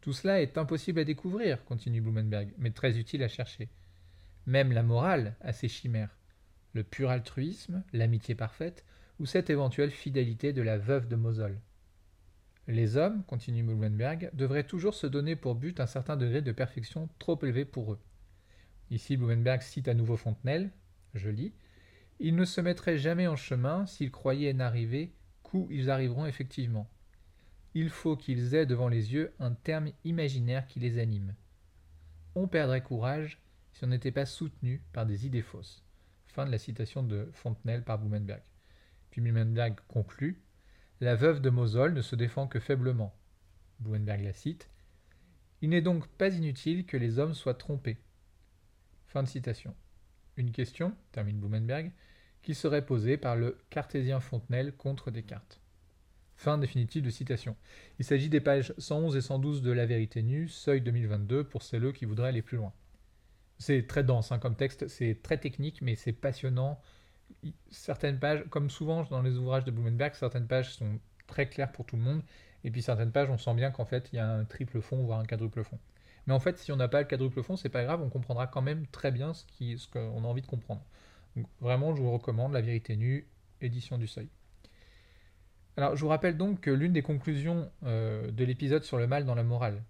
Tout 0.00 0.12
cela 0.12 0.40
est 0.42 0.58
impossible 0.58 1.00
à 1.00 1.04
découvrir, 1.04 1.64
continue 1.64 2.00
Blumenberg, 2.00 2.52
mais 2.58 2.70
très 2.70 2.98
utile 2.98 3.22
à 3.22 3.28
chercher. 3.28 3.68
Même 4.46 4.72
la 4.72 4.82
morale 4.82 5.34
a 5.40 5.52
ses 5.52 5.68
chimères 5.68 6.18
le 6.74 6.84
pur 6.84 7.10
altruisme, 7.10 7.82
l'amitié 7.92 8.34
parfaite, 8.34 8.84
ou 9.18 9.26
cette 9.26 9.50
éventuelle 9.50 9.90
fidélité 9.90 10.52
de 10.52 10.62
la 10.62 10.78
veuve 10.78 11.08
de 11.08 11.16
Mosol. 11.16 11.58
Les 12.68 12.96
hommes, 12.96 13.24
continue 13.24 13.62
Blumenberg, 13.62 14.30
devraient 14.34 14.66
toujours 14.66 14.94
se 14.94 15.06
donner 15.06 15.34
pour 15.34 15.54
but 15.54 15.80
un 15.80 15.86
certain 15.86 16.16
degré 16.16 16.42
de 16.42 16.52
perfection 16.52 17.08
trop 17.18 17.38
élevé 17.42 17.64
pour 17.64 17.94
eux. 17.94 17.98
Ici, 18.90 19.16
Blumenberg 19.16 19.62
cite 19.62 19.88
à 19.88 19.94
nouveau 19.94 20.16
Fontenelle, 20.16 20.70
je 21.14 21.30
lis, 21.30 21.52
Ils 22.20 22.34
ne 22.34 22.44
se 22.44 22.60
mettraient 22.60 22.98
jamais 22.98 23.26
en 23.26 23.36
chemin 23.36 23.86
s'ils 23.86 24.10
croyaient 24.10 24.52
n'arriver 24.52 25.12
qu'où 25.42 25.68
ils 25.70 25.90
arriveront 25.90 26.26
effectivement. 26.26 26.90
Il 27.74 27.90
faut 27.90 28.16
qu'ils 28.16 28.54
aient 28.54 28.66
devant 28.66 28.88
les 28.88 29.12
yeux 29.12 29.32
un 29.38 29.52
terme 29.52 29.90
imaginaire 30.04 30.66
qui 30.66 30.80
les 30.80 30.98
anime. 30.98 31.34
On 32.34 32.48
perdrait 32.48 32.82
courage 32.82 33.40
si 33.72 33.84
on 33.84 33.88
n'était 33.88 34.10
pas 34.10 34.26
soutenu 34.26 34.82
par 34.92 35.06
des 35.06 35.26
idées 35.26 35.42
fausses. 35.42 35.84
Fin 36.26 36.44
de 36.44 36.50
la 36.50 36.58
citation 36.58 37.02
de 37.02 37.28
Fontenelle 37.32 37.84
par 37.84 37.98
Blumenberg. 37.98 38.42
Puis 39.10 39.20
Blumenberg 39.20 39.78
conclut 39.86 40.42
La 41.00 41.14
veuve 41.14 41.40
de 41.40 41.50
Mosol 41.50 41.94
ne 41.94 42.02
se 42.02 42.16
défend 42.16 42.48
que 42.48 42.58
faiblement. 42.58 43.14
Blumenberg 43.80 44.22
la 44.22 44.32
cite 44.32 44.68
Il 45.62 45.70
n'est 45.70 45.82
donc 45.82 46.08
pas 46.08 46.34
inutile 46.34 46.84
que 46.84 46.96
les 46.96 47.18
hommes 47.18 47.34
soient 47.34 47.54
trompés. 47.54 47.98
Fin 49.06 49.22
de 49.22 49.28
citation. 49.28 49.74
Une 50.38 50.52
question, 50.52 50.94
termine 51.10 51.40
Blumenberg, 51.40 51.90
qui 52.42 52.54
serait 52.54 52.86
posée 52.86 53.16
par 53.16 53.34
le 53.34 53.58
cartésien 53.70 54.20
Fontenelle 54.20 54.72
contre 54.72 55.10
Descartes. 55.10 55.60
Fin 56.36 56.58
définitive 56.58 57.02
de 57.02 57.10
citation. 57.10 57.56
Il 57.98 58.04
s'agit 58.04 58.28
des 58.28 58.38
pages 58.40 58.72
111 58.78 59.16
et 59.16 59.20
112 59.20 59.62
de 59.62 59.72
La 59.72 59.84
vérité 59.84 60.22
nue, 60.22 60.48
seuil 60.48 60.80
2022, 60.80 61.42
pour 61.42 61.64
celles 61.64 61.92
qui 61.92 62.04
voudraient 62.04 62.28
aller 62.28 62.42
plus 62.42 62.56
loin. 62.56 62.72
C'est 63.58 63.88
très 63.88 64.04
dense 64.04 64.30
hein, 64.30 64.38
comme 64.38 64.54
texte, 64.54 64.86
c'est 64.86 65.18
très 65.24 65.38
technique, 65.38 65.82
mais 65.82 65.96
c'est 65.96 66.12
passionnant. 66.12 66.80
Certaines 67.72 68.20
pages, 68.20 68.44
comme 68.48 68.70
souvent 68.70 69.02
dans 69.10 69.22
les 69.22 69.38
ouvrages 69.38 69.64
de 69.64 69.72
Blumenberg, 69.72 70.14
certaines 70.14 70.46
pages 70.46 70.72
sont 70.72 71.00
très 71.26 71.48
claires 71.48 71.72
pour 71.72 71.84
tout 71.84 71.96
le 71.96 72.02
monde, 72.02 72.22
et 72.62 72.70
puis 72.70 72.80
certaines 72.80 73.10
pages, 73.10 73.28
on 73.28 73.38
sent 73.38 73.54
bien 73.54 73.72
qu'en 73.72 73.84
fait, 73.84 74.08
il 74.12 74.16
y 74.16 74.18
a 74.20 74.30
un 74.30 74.44
triple 74.44 74.80
fond, 74.80 75.02
voire 75.02 75.18
un 75.18 75.26
quadruple 75.26 75.64
fond. 75.64 75.80
Mais 76.28 76.34
en 76.34 76.40
fait, 76.40 76.58
si 76.58 76.70
on 76.72 76.76
n'a 76.76 76.88
pas 76.88 77.00
le 77.00 77.06
quadruple 77.06 77.42
fond, 77.42 77.56
c'est 77.56 77.70
pas 77.70 77.82
grave, 77.84 78.02
on 78.02 78.10
comprendra 78.10 78.46
quand 78.46 78.60
même 78.60 78.86
très 78.88 79.10
bien 79.10 79.32
ce 79.32 79.88
qu'on 79.88 80.24
a 80.24 80.26
envie 80.26 80.42
de 80.42 80.46
comprendre. 80.46 80.84
Donc, 81.34 81.46
vraiment, 81.58 81.96
je 81.96 82.02
vous 82.02 82.12
recommande 82.12 82.52
La 82.52 82.60
vérité 82.60 82.96
nue, 82.96 83.26
édition 83.62 83.96
du 83.96 84.06
seuil. 84.06 84.28
Alors, 85.78 85.96
je 85.96 86.02
vous 86.02 86.08
rappelle 86.08 86.36
donc 86.36 86.60
que 86.60 86.70
l'une 86.70 86.92
des 86.92 87.00
conclusions 87.00 87.72
euh, 87.84 88.30
de 88.30 88.44
l'épisode 88.44 88.84
sur 88.84 88.98
le 88.98 89.06
mal 89.06 89.24
dans 89.24 89.34
la 89.34 89.42
morale, 89.42 89.82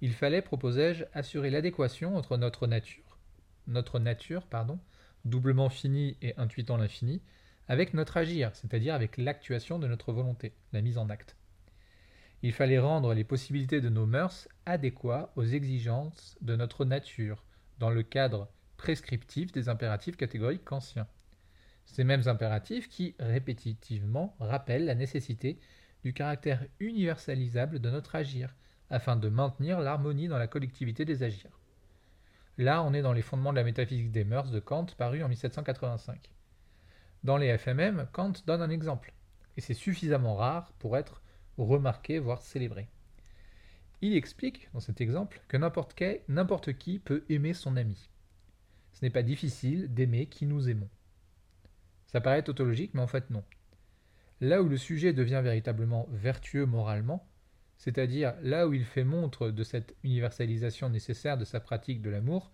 il 0.00 0.14
fallait, 0.14 0.40
proposai-je, 0.40 1.04
assurer 1.12 1.50
l'adéquation 1.50 2.16
entre 2.16 2.38
notre 2.38 2.66
nature, 2.66 3.18
notre 3.66 3.98
nature, 3.98 4.46
pardon, 4.46 4.78
doublement 5.26 5.68
finie 5.68 6.16
et 6.22 6.32
intuitant 6.38 6.78
l'infini, 6.78 7.20
avec 7.68 7.92
notre 7.92 8.16
agir, 8.16 8.52
c'est-à-dire 8.54 8.94
avec 8.94 9.18
l'actuation 9.18 9.78
de 9.78 9.86
notre 9.86 10.14
volonté, 10.14 10.54
la 10.72 10.80
mise 10.80 10.96
en 10.96 11.10
acte. 11.10 11.36
Il 12.42 12.52
fallait 12.52 12.78
rendre 12.78 13.14
les 13.14 13.24
possibilités 13.24 13.80
de 13.80 13.88
nos 13.88 14.06
mœurs 14.06 14.48
adéquats 14.66 15.32
aux 15.36 15.44
exigences 15.44 16.36
de 16.42 16.54
notre 16.56 16.84
nature, 16.84 17.44
dans 17.78 17.90
le 17.90 18.02
cadre 18.02 18.48
prescriptif 18.76 19.52
des 19.52 19.68
impératifs 19.68 20.16
catégoriques 20.16 20.64
kantiens. 20.64 21.08
Ces 21.86 22.04
mêmes 22.04 22.26
impératifs 22.26 22.88
qui, 22.88 23.14
répétitivement, 23.18 24.36
rappellent 24.38 24.84
la 24.84 24.94
nécessité 24.94 25.58
du 26.04 26.12
caractère 26.12 26.64
universalisable 26.78 27.80
de 27.80 27.90
notre 27.90 28.14
agir, 28.14 28.54
afin 28.90 29.16
de 29.16 29.28
maintenir 29.28 29.80
l'harmonie 29.80 30.28
dans 30.28 30.38
la 30.38 30.46
collectivité 30.46 31.04
des 31.04 31.22
agirs. 31.22 31.58
Là, 32.58 32.82
on 32.82 32.94
est 32.94 33.02
dans 33.02 33.12
les 33.12 33.22
fondements 33.22 33.50
de 33.50 33.56
la 33.58 33.64
métaphysique 33.64 34.12
des 34.12 34.24
mœurs 34.24 34.50
de 34.50 34.60
Kant, 34.60 34.86
paru 34.96 35.22
en 35.22 35.28
1785. 35.28 36.30
Dans 37.24 37.36
les 37.36 37.48
FMM, 37.48 38.08
Kant 38.12 38.32
donne 38.46 38.62
un 38.62 38.70
exemple, 38.70 39.12
et 39.56 39.60
c'est 39.60 39.74
suffisamment 39.74 40.36
rare 40.36 40.72
pour 40.78 40.96
être 40.96 41.22
remarqué, 41.58 42.18
voire 42.18 42.42
célébré. 42.42 42.88
Il 44.02 44.14
explique, 44.14 44.68
dans 44.74 44.80
cet 44.80 45.00
exemple, 45.00 45.40
que 45.48 45.56
n'importe 45.56 46.72
qui 46.74 46.98
peut 46.98 47.24
aimer 47.28 47.54
son 47.54 47.76
ami. 47.76 48.08
Ce 48.92 49.04
n'est 49.04 49.10
pas 49.10 49.22
difficile 49.22 49.92
d'aimer 49.92 50.26
qui 50.26 50.46
nous 50.46 50.68
aimons. 50.68 50.88
Ça 52.06 52.20
paraît 52.20 52.42
tautologique, 52.42 52.94
mais 52.94 53.02
en 53.02 53.06
fait 53.06 53.30
non. 53.30 53.44
Là 54.40 54.62
où 54.62 54.68
le 54.68 54.76
sujet 54.76 55.12
devient 55.12 55.40
véritablement 55.42 56.06
vertueux 56.10 56.66
moralement, 56.66 57.26
c'est-à-dire 57.78 58.34
là 58.42 58.68
où 58.68 58.74
il 58.74 58.84
fait 58.84 59.04
montre 59.04 59.50
de 59.50 59.64
cette 59.64 59.94
universalisation 60.02 60.88
nécessaire 60.88 61.38
de 61.38 61.44
sa 61.44 61.60
pratique 61.60 62.02
de 62.02 62.10
l'amour, 62.10 62.52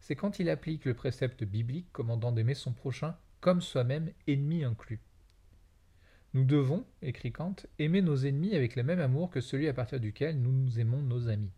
c'est 0.00 0.16
quand 0.16 0.38
il 0.38 0.48
applique 0.48 0.84
le 0.84 0.94
précepte 0.94 1.44
biblique 1.44 1.92
commandant 1.92 2.32
d'aimer 2.32 2.54
son 2.54 2.72
prochain 2.72 3.16
comme 3.40 3.60
soi-même, 3.60 4.12
ennemi 4.26 4.64
inclus. 4.64 5.00
Nous 6.32 6.44
devons, 6.44 6.84
écrit 7.02 7.32
Kant, 7.32 7.56
aimer 7.78 8.02
nos 8.02 8.16
ennemis 8.16 8.54
avec 8.54 8.76
le 8.76 8.84
même 8.84 9.00
amour 9.00 9.30
que 9.30 9.40
celui 9.40 9.66
à 9.68 9.72
partir 9.72 9.98
duquel 9.98 10.40
nous 10.40 10.52
nous 10.52 10.78
aimons 10.78 11.02
nos 11.02 11.28
amis. 11.28 11.50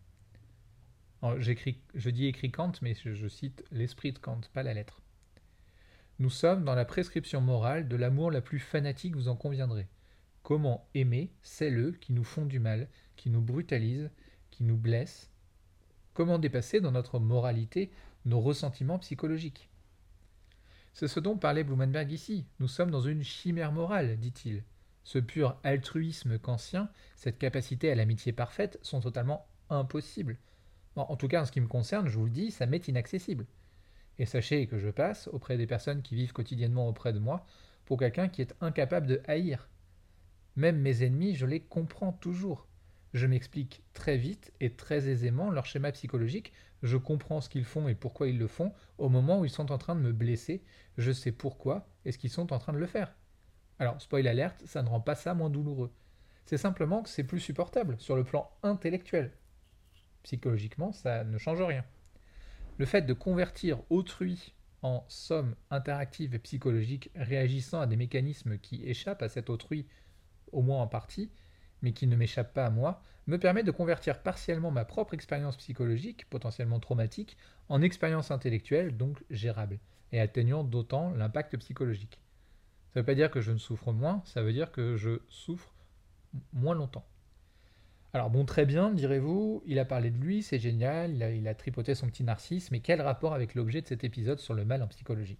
je 1.21 2.09
dis 2.09 2.25
écrit 2.25 2.51
Kant, 2.51 2.71
mais 2.81 2.95
je 2.95 3.27
cite 3.27 3.63
l'esprit 3.71 4.13
de 4.13 4.19
Kant, 4.19 4.41
pas 4.53 4.63
la 4.63 4.73
lettre. 4.73 5.01
Nous 6.17 6.31
sommes 6.31 6.63
dans 6.63 6.75
la 6.75 6.85
prescription 6.85 7.41
morale 7.41 7.87
de 7.87 7.95
l'amour 7.95 8.31
la 8.31 8.41
plus 8.41 8.59
fanatique, 8.59 9.15
vous 9.15 9.27
en 9.27 9.35
conviendrez. 9.35 9.87
Comment 10.41 10.87
aimer 10.95 11.31
celles 11.41 11.97
qui 11.99 12.13
nous 12.13 12.23
font 12.23 12.45
du 12.45 12.59
mal, 12.59 12.87
qui 13.15 13.29
nous 13.29 13.41
brutalisent, 13.41 14.09
qui 14.49 14.63
nous 14.63 14.77
blessent 14.77 15.29
Comment 16.13 16.37
dépasser 16.39 16.81
dans 16.81 16.91
notre 16.91 17.19
moralité 17.19 17.91
nos 18.25 18.39
ressentiments 18.39 18.99
psychologiques? 18.99 19.69
C'est 20.93 21.07
ce 21.07 21.19
dont 21.19 21.37
parlait 21.37 21.63
Blumenberg 21.63 22.11
ici. 22.11 22.45
Nous 22.59 22.67
sommes 22.67 22.91
dans 22.91 23.01
une 23.01 23.23
chimère 23.23 23.71
morale, 23.71 24.17
dit-il. 24.19 24.63
Ce 25.03 25.17
pur 25.17 25.57
altruisme 25.63 26.37
kantien, 26.37 26.89
cette 27.15 27.39
capacité 27.39 27.91
à 27.91 27.95
l'amitié 27.95 28.31
parfaite, 28.31 28.79
sont 28.83 29.01
totalement 29.01 29.47
impossibles. 29.69 30.37
en 30.95 31.15
tout 31.15 31.27
cas, 31.27 31.41
en 31.41 31.45
ce 31.45 31.51
qui 31.51 31.61
me 31.61 31.67
concerne, 31.67 32.07
je 32.07 32.17
vous 32.17 32.25
le 32.25 32.31
dis, 32.31 32.51
ça 32.51 32.67
m'est 32.67 32.87
inaccessible. 32.87 33.47
Et 34.19 34.25
sachez 34.27 34.67
que 34.67 34.77
je 34.77 34.89
passe, 34.89 35.27
auprès 35.29 35.57
des 35.57 35.65
personnes 35.65 36.03
qui 36.03 36.15
vivent 36.15 36.31
quotidiennement 36.31 36.87
auprès 36.87 37.11
de 37.11 37.19
moi, 37.19 37.45
pour 37.85 37.97
quelqu'un 37.97 38.29
qui 38.29 38.41
est 38.41 38.55
incapable 38.61 39.07
de 39.07 39.21
haïr. 39.27 39.67
Même 40.55 40.79
mes 40.79 41.03
ennemis, 41.03 41.35
je 41.35 41.47
les 41.47 41.59
comprends 41.59 42.13
toujours. 42.13 42.67
Je 43.13 43.27
m'explique 43.27 43.83
très 43.93 44.17
vite 44.17 44.51
et 44.59 44.75
très 44.75 45.07
aisément 45.07 45.51
leur 45.51 45.65
schéma 45.65 45.91
psychologique, 45.91 46.51
je 46.81 46.97
comprends 46.97 47.41
ce 47.41 47.49
qu'ils 47.49 47.63
font 47.63 47.87
et 47.87 47.95
pourquoi 47.95 48.27
ils 48.27 48.39
le 48.39 48.47
font, 48.47 48.73
au 48.97 49.07
moment 49.07 49.39
où 49.39 49.45
ils 49.45 49.51
sont 49.51 49.71
en 49.71 49.77
train 49.77 49.95
de 49.95 50.01
me 50.01 50.11
blesser, 50.11 50.63
je 50.97 51.11
sais 51.11 51.31
pourquoi 51.31 51.87
et 52.05 52.11
ce 52.11 52.17
qu'ils 52.17 52.31
sont 52.31 52.51
en 52.51 52.59
train 52.59 52.73
de 52.73 52.79
le 52.79 52.87
faire. 52.87 53.15
Alors, 53.79 54.01
spoil 54.01 54.27
alerte, 54.27 54.63
ça 54.65 54.81
ne 54.81 54.89
rend 54.89 54.99
pas 54.99 55.15
ça 55.15 55.33
moins 55.33 55.49
douloureux. 55.49 55.91
C'est 56.45 56.57
simplement 56.57 57.03
que 57.03 57.09
c'est 57.09 57.23
plus 57.23 57.39
supportable 57.39 57.99
sur 57.99 58.15
le 58.15 58.23
plan 58.23 58.51
intellectuel. 58.63 59.31
Psychologiquement, 60.23 60.91
ça 60.91 61.23
ne 61.23 61.37
change 61.37 61.61
rien. 61.61 61.85
Le 62.77 62.85
fait 62.85 63.03
de 63.03 63.13
convertir 63.13 63.79
autrui 63.89 64.53
en 64.81 65.05
somme 65.07 65.55
interactive 65.69 66.33
et 66.33 66.39
psychologique 66.39 67.11
réagissant 67.15 67.79
à 67.79 67.87
des 67.87 67.95
mécanismes 67.95 68.57
qui 68.57 68.83
échappent 68.83 69.21
à 69.21 69.29
cet 69.29 69.49
autrui, 69.49 69.87
au 70.51 70.61
moins 70.61 70.81
en 70.81 70.87
partie, 70.87 71.31
mais 71.83 71.91
qui 71.91 72.07
ne 72.07 72.15
m'échappent 72.15 72.53
pas 72.53 72.65
à 72.65 72.71
moi, 72.71 73.03
me 73.27 73.37
permet 73.37 73.63
de 73.63 73.71
convertir 73.71 74.23
partiellement 74.23 74.71
ma 74.71 74.85
propre 74.85 75.13
expérience 75.13 75.57
psychologique, 75.57 76.27
potentiellement 76.29 76.79
traumatique, 76.79 77.37
en 77.69 77.81
expérience 77.81 78.31
intellectuelle, 78.31 78.97
donc 78.97 79.23
gérable, 79.29 79.79
et 80.11 80.19
atteignant 80.19 80.63
d'autant 80.63 81.11
l'impact 81.11 81.57
psychologique. 81.57 82.19
Ça 82.89 82.99
ne 82.99 83.01
veut 83.01 83.05
pas 83.05 83.15
dire 83.15 83.29
que 83.29 83.41
je 83.41 83.51
ne 83.51 83.57
souffre 83.57 83.91
moins, 83.91 84.21
ça 84.25 84.41
veut 84.41 84.53
dire 84.53 84.71
que 84.71 84.95
je 84.95 85.21
souffre 85.29 85.73
moins 86.53 86.75
longtemps. 86.75 87.05
Alors 88.13 88.29
bon, 88.29 88.45
très 88.45 88.65
bien, 88.65 88.91
direz-vous, 88.91 89.63
il 89.65 89.79
a 89.79 89.85
parlé 89.85 90.11
de 90.11 90.17
lui, 90.17 90.43
c'est 90.43 90.59
génial, 90.59 91.15
il 91.15 91.47
a, 91.47 91.55
tripoté 91.55 91.95
son 91.95 92.07
petit 92.07 92.23
narcisse, 92.23 92.69
mais 92.71 92.79
quel 92.79 93.01
rapport 93.01 93.33
avec 93.33 93.55
l'objet 93.55 93.81
de 93.81 93.87
cet 93.87 94.03
épisode 94.03 94.39
sur 94.39 94.53
le 94.53 94.65
mal 94.65 94.83
en 94.83 94.87
psychologie? 94.87 95.39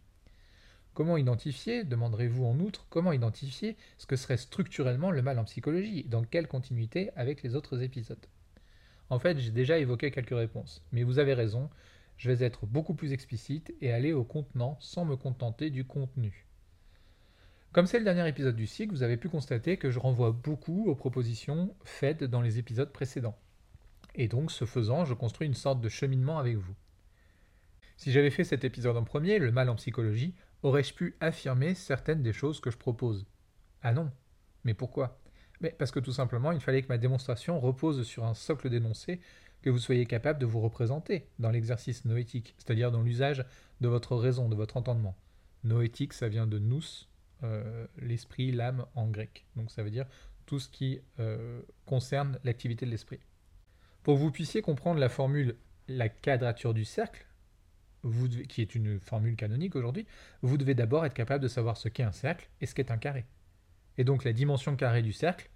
Comment 0.94 1.18
identifier, 1.18 1.84
demanderez-vous 1.84 2.46
en 2.46 2.60
outre, 2.60 2.86
comment 2.92 3.14
identifier 3.14 3.78
ce 3.98 4.06
que 4.06 4.16
serait 4.16 4.38
structurellement 4.38 5.10
le 5.10 5.24
mal 5.24 5.40
en 5.40 5.44
psychologie? 5.44 6.04
Dans 6.04 6.24
quelle 6.24 6.48
continuité 6.48 7.10
avec 7.16 7.42
les 7.42 7.56
autres 7.56 7.82
épisodes? 7.82 8.24
En 9.10 9.18
fait, 9.18 9.40
j'ai 9.40 9.50
déjà 9.50 9.80
évoqué 9.80 10.12
quelques 10.12 10.38
réponses, 10.38 10.84
mais 10.92 11.02
vous 11.02 11.18
avez 11.18 11.34
raison, 11.34 11.72
je 12.18 12.30
vais 12.30 12.46
être 12.46 12.68
beaucoup 12.68 12.94
plus 12.94 13.12
explicite 13.12 13.74
et 13.82 13.92
aller 13.92 14.14
au 14.14 14.24
contenant 14.24 14.78
sans 14.80 15.04
me 15.04 15.16
contenter 15.16 15.72
du 15.72 15.84
contenu. 15.84 16.46
Comme 17.72 17.88
c'est 17.88 17.98
le 17.98 18.06
dernier 18.06 18.28
épisode 18.28 18.56
du 18.56 18.68
cycle, 18.68 18.94
vous 18.94 19.02
avez 19.02 19.18
pu 19.18 19.30
constater 19.30 19.78
que 19.78 19.90
je 19.90 19.98
renvoie 19.98 20.32
beaucoup 20.32 20.88
aux 20.88 20.96
propositions 20.96 21.76
faites 21.84 22.24
dans 22.24 22.42
les 22.42 22.60
épisodes 22.60 22.92
précédents. 22.92 23.40
Et 24.14 24.28
donc, 24.28 24.52
ce 24.52 24.66
faisant, 24.66 25.06
je 25.06 25.16
construis 25.16 25.48
une 25.48 25.56
sorte 25.56 25.82
de 25.82 25.90
cheminement 25.90 26.38
avec 26.38 26.58
vous. 26.58 26.76
Si 27.98 28.12
j'avais 28.12 28.30
fait 28.30 28.44
cet 28.44 28.64
épisode 28.64 28.96
en 28.96 29.04
premier, 29.04 29.40
le 29.40 29.52
mal 29.52 29.70
en 29.70 29.76
psychologie, 29.76 30.36
aurais-je 30.64 30.94
pu 30.94 31.16
affirmer 31.20 31.76
certaines 31.76 32.24
des 32.24 32.34
choses 32.34 32.60
que 32.60 32.72
je 32.72 32.78
propose? 32.78 33.26
Ah 33.82 33.94
non. 33.94 34.12
Mais 34.64 34.74
pourquoi? 34.74 35.20
Parce 35.78 35.92
que 35.92 36.00
tout 36.00 36.12
simplement, 36.12 36.52
il 36.52 36.60
fallait 36.60 36.82
que 36.82 36.88
ma 36.88 36.98
démonstration 36.98 37.60
repose 37.60 38.04
sur 38.04 38.26
un 38.26 38.34
socle 38.34 38.70
d'énoncé 38.70 39.22
que 39.62 39.70
vous 39.70 39.80
soyez 39.80 40.06
capable 40.06 40.40
de 40.40 40.46
vous 40.46 40.60
représenter 40.60 41.28
dans 41.40 41.50
l'exercice 41.50 42.04
noétique, 42.04 42.54
c'est-à-dire 42.58 42.92
dans 42.92 43.02
l'usage 43.02 43.46
de 43.80 43.88
votre 43.88 44.16
raison, 44.16 44.50
de 44.50 44.56
votre 44.56 44.76
entendement. 44.76 45.16
Noétique, 45.64 46.12
ça 46.12 46.28
vient 46.28 46.48
de 46.48 46.60
nous, 46.60 46.84
euh, 47.44 47.88
l'esprit, 47.98 48.52
l'âme 48.52 48.86
en 48.96 49.08
grec. 49.08 49.46
Donc 49.56 49.72
ça 49.72 49.84
veut 49.84 49.90
dire 49.90 50.06
tout 50.46 50.60
ce 50.60 50.68
qui 50.68 51.00
euh, 51.20 51.62
concerne 51.86 52.40
l'activité 52.44 52.86
de 52.86 52.92
l'esprit. 52.92 53.20
Pour 54.04 54.16
que 54.16 54.20
vous 54.20 54.32
puissiez 54.32 54.62
comprendre 54.62 55.00
la 55.00 55.08
formule 55.08 55.56
la 55.88 56.10
quadrature 56.10 56.74
du 56.74 56.86
cercle, 56.86 57.26
qui 58.50 58.62
est 58.62 58.76
une 58.76 59.00
formule 59.00 59.36
canonique 59.36 59.76
aujourd'hui, 59.76 60.06
vous 60.42 60.58
devez 60.58 60.76
d'abord 60.76 61.06
être 61.06 61.14
capable 61.14 61.44
de 61.44 61.48
savoir 61.48 61.78
ce 61.78 61.90
qu'est 61.90 62.04
un 62.04 62.12
cercle 62.12 62.50
et 62.62 62.66
ce 62.66 62.76
qu'est 62.76 62.92
un 62.92 62.98
carré. 62.98 63.26
Et 63.98 64.04
donc 64.04 64.24
la 64.24 64.34
dimension 64.34 64.76
carrée 64.76 65.02
du 65.02 65.14
cercle, 65.14 65.50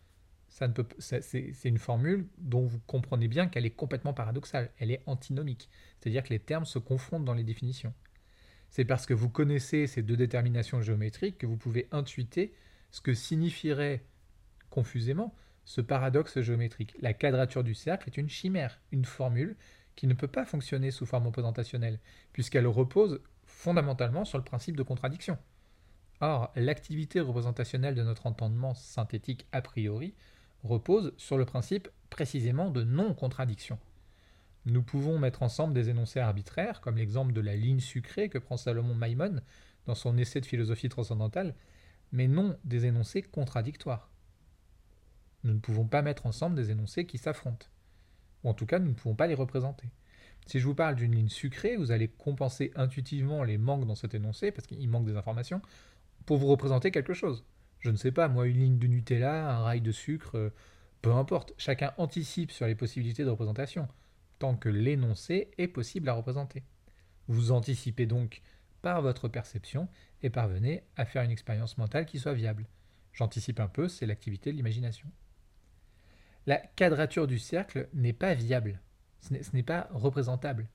c'est, 0.50 1.66
une 1.66 1.78
formule 1.78 2.26
dont 2.38 2.66
vous 2.66 2.80
comprenez 2.88 3.28
bien 3.28 3.48
qu'elle 3.48 3.66
est 3.66 3.72
complètement 3.72 4.14
paradoxale, 4.14 4.72
elle 4.80 4.92
est 4.92 5.02
antinomique, 5.06 5.70
c'est-à-dire 6.00 6.24
que 6.24 6.30
les 6.30 6.40
termes 6.40 6.66
se 6.66 6.80
confondent 6.80 7.26
dans 7.26 7.34
les 7.34 7.44
définitions. 7.44 7.94
C'est 8.70 8.86
parce 8.86 9.06
que 9.06 9.14
vous 9.14 9.30
connaissez 9.30 9.88
ces 9.88 10.02
deux 10.02 10.18
déterminations 10.18 10.82
géométriques 10.82 11.38
que 11.38 11.46
vous 11.46 11.58
pouvez 11.58 11.88
intuiter 11.92 12.54
ce 12.92 13.02
que 13.02 13.14
signifierait 13.14 14.04
confusément 14.70 15.34
ce 15.66 15.82
paradoxe 15.82 16.40
géométrique. 16.40 16.96
La 17.02 17.14
quadrature 17.14 17.64
du 17.64 17.74
cercle 17.74 18.10
est 18.10 18.18
une 18.18 18.30
chimère, 18.30 18.80
une 18.92 19.06
formule 19.06 19.58
qui 19.98 20.08
ne 20.08 20.14
peut 20.14 20.30
pas 20.30 20.46
fonctionner 20.46 20.92
sous 20.92 21.06
forme 21.06 21.26
représentationnelle, 21.26 22.00
puisqu'elle 22.32 22.68
repose 22.68 23.20
fondamentalement 23.46 24.24
sur 24.24 24.38
le 24.38 24.44
principe 24.44 24.78
de 24.78 24.84
contradiction. 24.84 25.38
Or, 26.22 26.52
l'activité 26.56 27.20
représentationnelle 27.20 27.96
de 27.96 28.04
notre 28.04 28.28
entendement 28.28 28.76
synthétique 28.76 29.48
a 29.52 29.62
priori 29.62 30.14
repose 30.64 31.14
sur 31.18 31.38
le 31.38 31.46
principe 31.46 31.90
précisément 32.10 32.70
de 32.70 32.84
non-contradiction. 32.84 33.80
Nous 34.66 34.84
pouvons 34.84 35.18
mettre 35.18 35.44
ensemble 35.44 35.74
des 35.74 35.90
énoncés 35.90 36.20
arbitraires, 36.20 36.80
comme 36.80 36.98
l'exemple 36.98 37.34
de 37.34 37.42
la 37.42 37.56
ligne 37.56 37.80
sucrée 37.80 38.30
que 38.30 38.38
prend 38.38 38.58
Salomon 38.58 38.94
Maimon 38.94 39.42
dans 39.88 39.96
son 39.96 40.18
essai 40.18 40.42
de 40.42 40.46
philosophie 40.46 40.90
transcendantale, 40.90 41.56
mais 42.12 42.28
non 42.28 42.58
des 42.66 42.86
énoncés 42.86 43.24
contradictoires. 43.24 44.12
Nous 45.44 45.54
ne 45.54 45.60
pouvons 45.60 45.88
pas 45.88 46.04
mettre 46.04 46.28
ensemble 46.28 46.56
des 46.56 46.70
énoncés 46.70 47.06
qui 47.06 47.18
s'affrontent. 47.18 47.68
En 48.48 48.54
tout 48.54 48.66
cas, 48.66 48.80
nous 48.80 48.90
ne 48.90 48.94
pouvons 48.94 49.16
pas 49.16 49.28
les 49.28 49.34
représenter. 49.34 49.90
Si 50.46 50.60
je 50.60 50.66
vous 50.66 50.76
parle 50.76 50.96
d'une 50.96 51.14
ligne 51.14 51.28
sucrée, 51.28 51.76
vous 51.76 51.92
allez 51.92 52.08
compenser 52.08 52.72
intuitivement 52.76 53.44
les 53.44 53.58
manques 53.58 53.86
dans 53.86 53.96
cet 53.96 54.14
énoncé, 54.14 54.52
parce 54.52 54.66
qu'il 54.66 54.90
manque 54.90 55.06
des 55.06 55.18
informations, 55.18 55.62
pour 56.26 56.38
vous 56.38 56.48
représenter 56.48 56.92
quelque 56.92 57.14
chose. 57.14 57.44
Je 57.80 57.90
ne 57.90 57.98
sais 57.98 58.14
pas, 58.14 58.30
moi, 58.30 58.48
une 58.48 58.60
ligne 58.60 58.80
de 58.80 58.88
Nutella, 58.88 59.50
un 59.50 59.64
rail 59.64 59.82
de 59.82 59.92
sucre, 59.92 60.38
euh, 60.38 60.50
peu 61.02 61.12
importe. 61.12 61.54
Chacun 61.58 61.94
anticipe 61.98 62.52
sur 62.52 62.68
les 62.68 62.76
possibilités 62.76 63.26
de 63.26 63.30
représentation 63.30 63.88
tant 64.40 64.56
que 64.56 64.70
l'énoncé 64.70 65.52
est 65.58 65.68
possible 65.68 66.08
à 66.08 66.14
représenter. 66.14 66.64
Vous 67.28 67.52
anticipez 67.52 68.06
donc 68.06 68.42
par 68.82 69.02
votre 69.02 69.28
perception 69.28 69.90
et 70.22 70.30
parvenez 70.30 70.84
à 70.96 71.06
faire 71.06 71.24
une 71.24 71.32
expérience 71.32 71.78
mentale 71.78 72.06
qui 72.06 72.20
soit 72.20 72.34
viable. 72.34 72.68
J'anticipe 73.12 73.60
un 73.60 73.68
peu, 73.68 73.90
c'est 73.90 74.06
l'activité 74.06 74.52
de 74.52 74.58
l'imagination. 74.58 75.10
La 76.48 76.58
quadrature 76.58 77.28
du 77.28 77.40
cercle 77.40 77.90
n'est 77.94 78.14
pas 78.14 78.34
viable, 78.34 78.80
ce 79.20 79.34
n'est 79.54 79.64
pas 79.64 79.90
représentable. 79.92 80.70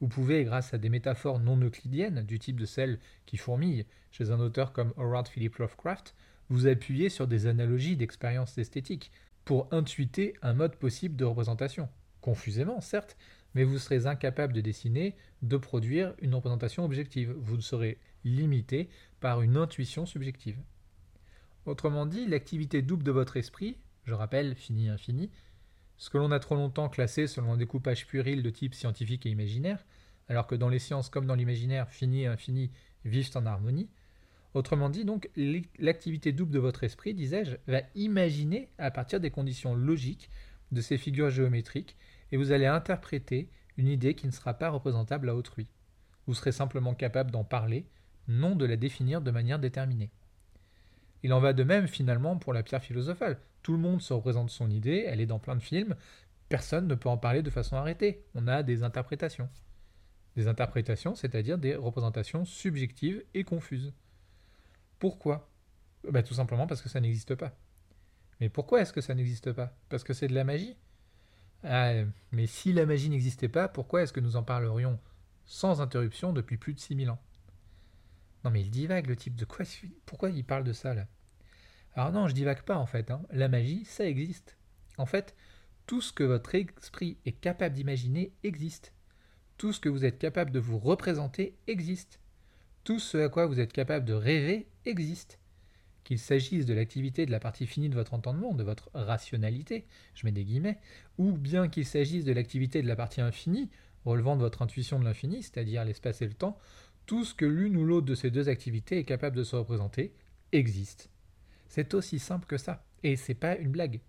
Vous 0.00 0.08
pouvez, 0.08 0.42
grâce 0.42 0.74
à 0.74 0.78
des 0.78 0.88
métaphores 0.88 1.38
non 1.38 1.56
euclidiennes, 1.56 2.24
du 2.24 2.40
type 2.40 2.58
de 2.58 2.66
celles 2.66 2.98
qui 3.24 3.36
fourmillent 3.36 3.86
chez 4.10 4.32
un 4.32 4.40
auteur 4.40 4.72
comme 4.72 4.92
Howard 4.96 5.28
Philip 5.28 5.56
Lovecraft, 5.58 6.16
vous 6.48 6.66
appuyer 6.66 7.08
sur 7.08 7.28
des 7.28 7.46
analogies 7.46 7.96
d'expériences 7.96 8.58
esthétiques 8.58 9.12
pour 9.44 9.68
intuiter 9.70 10.34
un 10.42 10.54
mode 10.54 10.74
possible 10.74 11.14
de 11.14 11.24
représentation. 11.24 11.88
Confusément, 12.20 12.80
certes, 12.80 13.16
mais 13.54 13.62
vous 13.62 13.78
serez 13.78 14.06
incapable 14.06 14.52
de 14.52 14.60
dessiner, 14.60 15.14
de 15.42 15.56
produire 15.56 16.14
une 16.20 16.34
représentation 16.34 16.84
objective. 16.84 17.32
Vous 17.38 17.60
serez 17.60 17.98
limité 18.24 18.88
par 19.20 19.40
une 19.40 19.56
intuition 19.56 20.04
subjective. 20.04 20.58
Autrement 21.64 22.06
dit, 22.06 22.26
l'activité 22.26 22.82
double 22.82 23.04
de 23.04 23.12
votre 23.12 23.36
esprit, 23.36 23.76
je 24.04 24.14
rappelle, 24.14 24.54
fini, 24.54 24.88
infini, 24.88 25.30
ce 25.96 26.10
que 26.10 26.18
l'on 26.18 26.32
a 26.32 26.40
trop 26.40 26.54
longtemps 26.54 26.88
classé 26.88 27.26
selon 27.26 27.52
un 27.52 27.56
découpage 27.56 28.06
puéril 28.06 28.42
de 28.42 28.50
type 28.50 28.74
scientifique 28.74 29.26
et 29.26 29.30
imaginaire, 29.30 29.84
alors 30.28 30.46
que 30.46 30.54
dans 30.54 30.68
les 30.68 30.78
sciences 30.78 31.08
comme 31.08 31.26
dans 31.26 31.34
l'imaginaire, 31.34 31.88
fini 31.90 32.22
et 32.22 32.26
infini 32.26 32.70
vivent 33.04 33.30
en 33.34 33.46
harmonie. 33.46 33.88
Autrement 34.54 34.90
dit, 34.90 35.04
donc, 35.04 35.30
l'activité 35.78 36.32
double 36.32 36.52
de 36.52 36.58
votre 36.58 36.84
esprit, 36.84 37.14
disais-je, 37.14 37.56
va 37.66 37.82
imaginer 37.94 38.68
à 38.78 38.90
partir 38.90 39.20
des 39.20 39.30
conditions 39.30 39.74
logiques 39.74 40.28
de 40.72 40.80
ces 40.80 40.98
figures 40.98 41.30
géométriques, 41.30 41.96
et 42.32 42.36
vous 42.36 42.52
allez 42.52 42.66
interpréter 42.66 43.48
une 43.76 43.88
idée 43.88 44.14
qui 44.14 44.26
ne 44.26 44.32
sera 44.32 44.54
pas 44.54 44.70
représentable 44.70 45.30
à 45.30 45.34
autrui. 45.34 45.68
Vous 46.26 46.34
serez 46.34 46.52
simplement 46.52 46.94
capable 46.94 47.30
d'en 47.30 47.44
parler, 47.44 47.86
non 48.28 48.54
de 48.54 48.64
la 48.64 48.76
définir 48.76 49.20
de 49.20 49.30
manière 49.30 49.58
déterminée. 49.58 50.10
Il 51.22 51.32
en 51.32 51.40
va 51.40 51.52
de 51.52 51.64
même 51.64 51.86
finalement 51.86 52.36
pour 52.36 52.52
la 52.52 52.62
pierre 52.62 52.82
philosophale. 52.82 53.38
Tout 53.62 53.72
le 53.72 53.78
monde 53.78 54.00
se 54.02 54.12
représente 54.12 54.50
son 54.50 54.70
idée, 54.70 55.04
elle 55.06 55.20
est 55.20 55.26
dans 55.26 55.38
plein 55.38 55.56
de 55.56 55.62
films, 55.62 55.94
personne 56.48 56.86
ne 56.86 56.94
peut 56.94 57.08
en 57.08 57.16
parler 57.18 57.42
de 57.42 57.50
façon 57.50 57.76
arrêtée. 57.76 58.24
On 58.34 58.48
a 58.48 58.62
des 58.62 58.82
interprétations. 58.82 59.48
Des 60.36 60.48
interprétations, 60.48 61.14
c'est-à-dire 61.14 61.58
des 61.58 61.74
représentations 61.76 62.44
subjectives 62.44 63.22
et 63.34 63.44
confuses. 63.44 63.92
Pourquoi? 64.98 65.48
Bah, 66.10 66.22
Tout 66.22 66.34
simplement 66.34 66.66
parce 66.66 66.82
que 66.82 66.88
ça 66.88 67.00
n'existe 67.00 67.34
pas. 67.34 67.56
Mais 68.40 68.48
pourquoi 68.48 68.80
est-ce 68.80 68.92
que 68.92 69.00
ça 69.00 69.14
n'existe 69.14 69.52
pas? 69.52 69.76
Parce 69.88 70.04
que 70.04 70.14
c'est 70.14 70.26
de 70.28 70.34
la 70.34 70.44
magie? 70.44 70.76
Ah, 71.64 71.92
Mais 72.32 72.46
si 72.46 72.72
la 72.72 72.86
magie 72.86 73.08
n'existait 73.08 73.48
pas, 73.48 73.68
pourquoi 73.68 74.02
est-ce 74.02 74.12
que 74.12 74.20
nous 74.20 74.36
en 74.36 74.42
parlerions 74.42 74.98
sans 75.44 75.80
interruption 75.80 76.32
depuis 76.32 76.56
plus 76.56 76.74
de 76.74 76.80
6000 76.80 77.10
ans? 77.10 77.20
Non 78.44 78.50
mais 78.50 78.60
il 78.62 78.70
divague 78.70 79.06
le 79.06 79.16
type 79.16 79.36
de 79.36 79.44
quoi 79.44 79.64
Pourquoi 80.06 80.30
il 80.30 80.44
parle 80.44 80.64
de 80.64 80.72
ça 80.72 80.94
là? 80.94 81.06
Alors 81.94 82.12
non, 82.12 82.28
je 82.28 82.34
divague 82.34 82.62
pas 82.62 82.76
en 82.76 82.86
fait. 82.86 83.10
Hein. 83.10 83.22
La 83.30 83.48
magie, 83.48 83.84
ça 83.84 84.06
existe. 84.06 84.56
En 84.98 85.06
fait, 85.06 85.34
tout 85.86 86.00
ce 86.00 86.12
que 86.12 86.24
votre 86.24 86.54
esprit 86.54 87.18
est 87.26 87.32
capable 87.32 87.74
d'imaginer 87.74 88.32
existe. 88.44 88.92
Tout 89.58 89.72
ce 89.72 89.80
que 89.80 89.88
vous 89.88 90.04
êtes 90.04 90.18
capable 90.18 90.50
de 90.50 90.58
vous 90.58 90.78
représenter 90.78 91.56
existe. 91.66 92.18
Tout 92.84 92.98
ce 92.98 93.18
à 93.18 93.28
quoi 93.28 93.46
vous 93.46 93.60
êtes 93.60 93.72
capable 93.72 94.04
de 94.04 94.14
rêver 94.14 94.66
existe. 94.86 95.38
Qu'il 96.04 96.18
s'agisse 96.18 96.66
de 96.66 96.74
l'activité 96.74 97.26
de 97.26 97.30
la 97.30 97.38
partie 97.38 97.66
finie 97.66 97.88
de 97.88 97.94
votre 97.94 98.14
entendement, 98.14 98.54
de 98.54 98.64
votre 98.64 98.90
rationalité, 98.92 99.86
je 100.14 100.26
mets 100.26 100.32
des 100.32 100.44
guillemets, 100.44 100.78
ou 101.18 101.32
bien 101.32 101.68
qu'il 101.68 101.86
s'agisse 101.86 102.24
de 102.24 102.32
l'activité 102.32 102.82
de 102.82 102.88
la 102.88 102.96
partie 102.96 103.20
infinie, 103.20 103.70
relevant 104.04 104.34
de 104.34 104.40
votre 104.40 104.62
intuition 104.62 104.98
de 104.98 105.04
l'infini, 105.04 105.44
c'est-à-dire 105.44 105.84
l'espace 105.84 106.22
et 106.22 106.26
le 106.26 106.34
temps, 106.34 106.58
tout 107.06 107.24
ce 107.24 107.34
que 107.34 107.44
l'une 107.44 107.76
ou 107.76 107.84
l'autre 107.84 108.06
de 108.06 108.16
ces 108.16 108.32
deux 108.32 108.48
activités 108.48 108.98
est 108.98 109.04
capable 109.04 109.36
de 109.36 109.44
se 109.44 109.54
représenter 109.54 110.12
existe. 110.50 111.11
C'est 111.72 111.94
aussi 111.94 112.18
simple 112.18 112.44
que 112.44 112.58
ça, 112.58 112.84
et 113.02 113.16
c'est 113.16 113.32
pas 113.32 113.56
une 113.56 113.70
blague. 113.70 114.02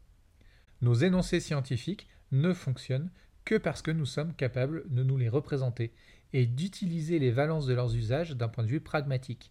Nos 0.82 0.96
énoncés 0.96 1.40
scientifiques 1.40 2.10
ne 2.34 2.52
fonctionnent 2.52 3.10
que 3.46 3.56
parce 3.56 3.82
que 3.82 3.90
nous 3.90 4.06
sommes 4.06 4.34
capables 4.34 4.84
de 4.94 5.02
nous 5.02 5.16
les 5.16 5.30
représenter 5.30 5.94
et 6.34 6.46
d'utiliser 6.46 7.20
les 7.20 7.32
valences 7.32 7.66
de 7.66 7.74
leurs 7.74 7.96
usages 7.96 8.32
d'un 8.32 8.50
point 8.50 8.66
de 8.66 8.70
vue 8.70 8.82
pragmatique. 8.82 9.50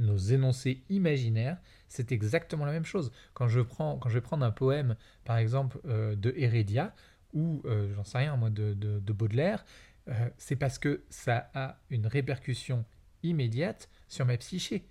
Nos 0.00 0.16
énoncés 0.16 0.82
imaginaires, 0.88 1.58
c'est 1.86 2.10
exactement 2.10 2.64
la 2.64 2.72
même 2.72 2.84
chose. 2.84 3.12
Quand 3.32 3.46
je, 3.46 3.60
prends, 3.60 3.96
vais 4.04 4.20
prendre 4.20 4.44
un 4.44 4.50
poème, 4.50 4.96
par 5.24 5.36
exemple, 5.38 5.78
euh, 5.86 6.16
de 6.16 6.34
Heredia, 6.36 6.96
ou 7.32 7.62
euh, 7.64 7.94
j'en 7.94 8.02
sais 8.02 8.18
rien, 8.18 8.34
moi, 8.34 8.50
de, 8.50 8.74
de, 8.74 9.12
Baudelaire, 9.12 9.64
euh, 10.08 10.30
c'est 10.36 10.56
parce 10.56 10.80
que 10.80 11.04
ça 11.10 11.48
a 11.54 11.78
une 11.90 12.08
répercussion 12.08 12.84
immédiate 13.22 13.88
sur 14.08 14.26
ma 14.26 14.36
psyché, 14.36 14.88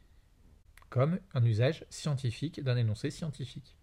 comme 0.89 1.19
un 1.33 1.43
usage 1.43 1.85
scientifique 1.89 2.63
d'un 2.63 2.77
énoncé 2.77 3.11
scientifique. 3.11 3.75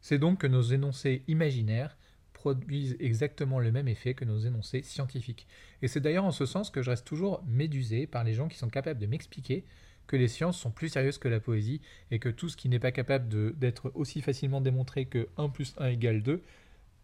C'est 0.00 0.18
donc 0.18 0.40
que 0.40 0.46
nos 0.46 0.62
énoncés 0.62 1.22
imaginaires 1.28 1.96
produisent 2.32 2.96
exactement 3.00 3.60
le 3.60 3.70
même 3.70 3.88
effet 3.88 4.14
que 4.14 4.24
nos 4.24 4.38
énoncés 4.38 4.82
scientifiques. 4.82 5.46
Et 5.82 5.88
c'est 5.88 6.00
d'ailleurs 6.00 6.24
en 6.24 6.30
ce 6.30 6.46
sens 6.46 6.70
que 6.70 6.82
je 6.82 6.90
reste 6.90 7.06
toujours 7.06 7.42
médusé 7.46 8.06
par 8.06 8.24
les 8.24 8.32
gens 8.32 8.48
qui 8.48 8.56
sont 8.56 8.70
capables 8.70 8.98
de 8.98 9.06
m'expliquer 9.06 9.64
que 10.06 10.16
les 10.16 10.28
sciences 10.28 10.58
sont 10.58 10.70
plus 10.70 10.88
sérieuses 10.88 11.18
que 11.18 11.28
la 11.28 11.38
poésie 11.38 11.80
et 12.10 12.18
que 12.18 12.28
tout 12.28 12.48
ce 12.48 12.56
qui 12.56 12.68
n'est 12.68 12.78
pas 12.78 12.92
capable 12.92 13.56
d'être 13.58 13.92
aussi 13.94 14.22
facilement 14.22 14.60
démontré 14.60 15.04
que 15.04 15.28
1 15.36 15.50
plus 15.50 15.74
1 15.78 15.88
égale 15.88 16.22
2 16.22 16.42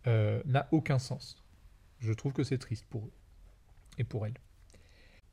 euh, 0.06 0.42
n'a 0.46 0.68
aucun 0.72 0.98
sens. 0.98 1.42
Je 2.00 2.12
trouve 2.12 2.32
que 2.32 2.42
c'est 2.42 2.58
triste 2.58 2.86
pour 2.88 3.06
eux 3.06 3.12
et 3.98 4.04
pour 4.04 4.26
elles. 4.26 4.40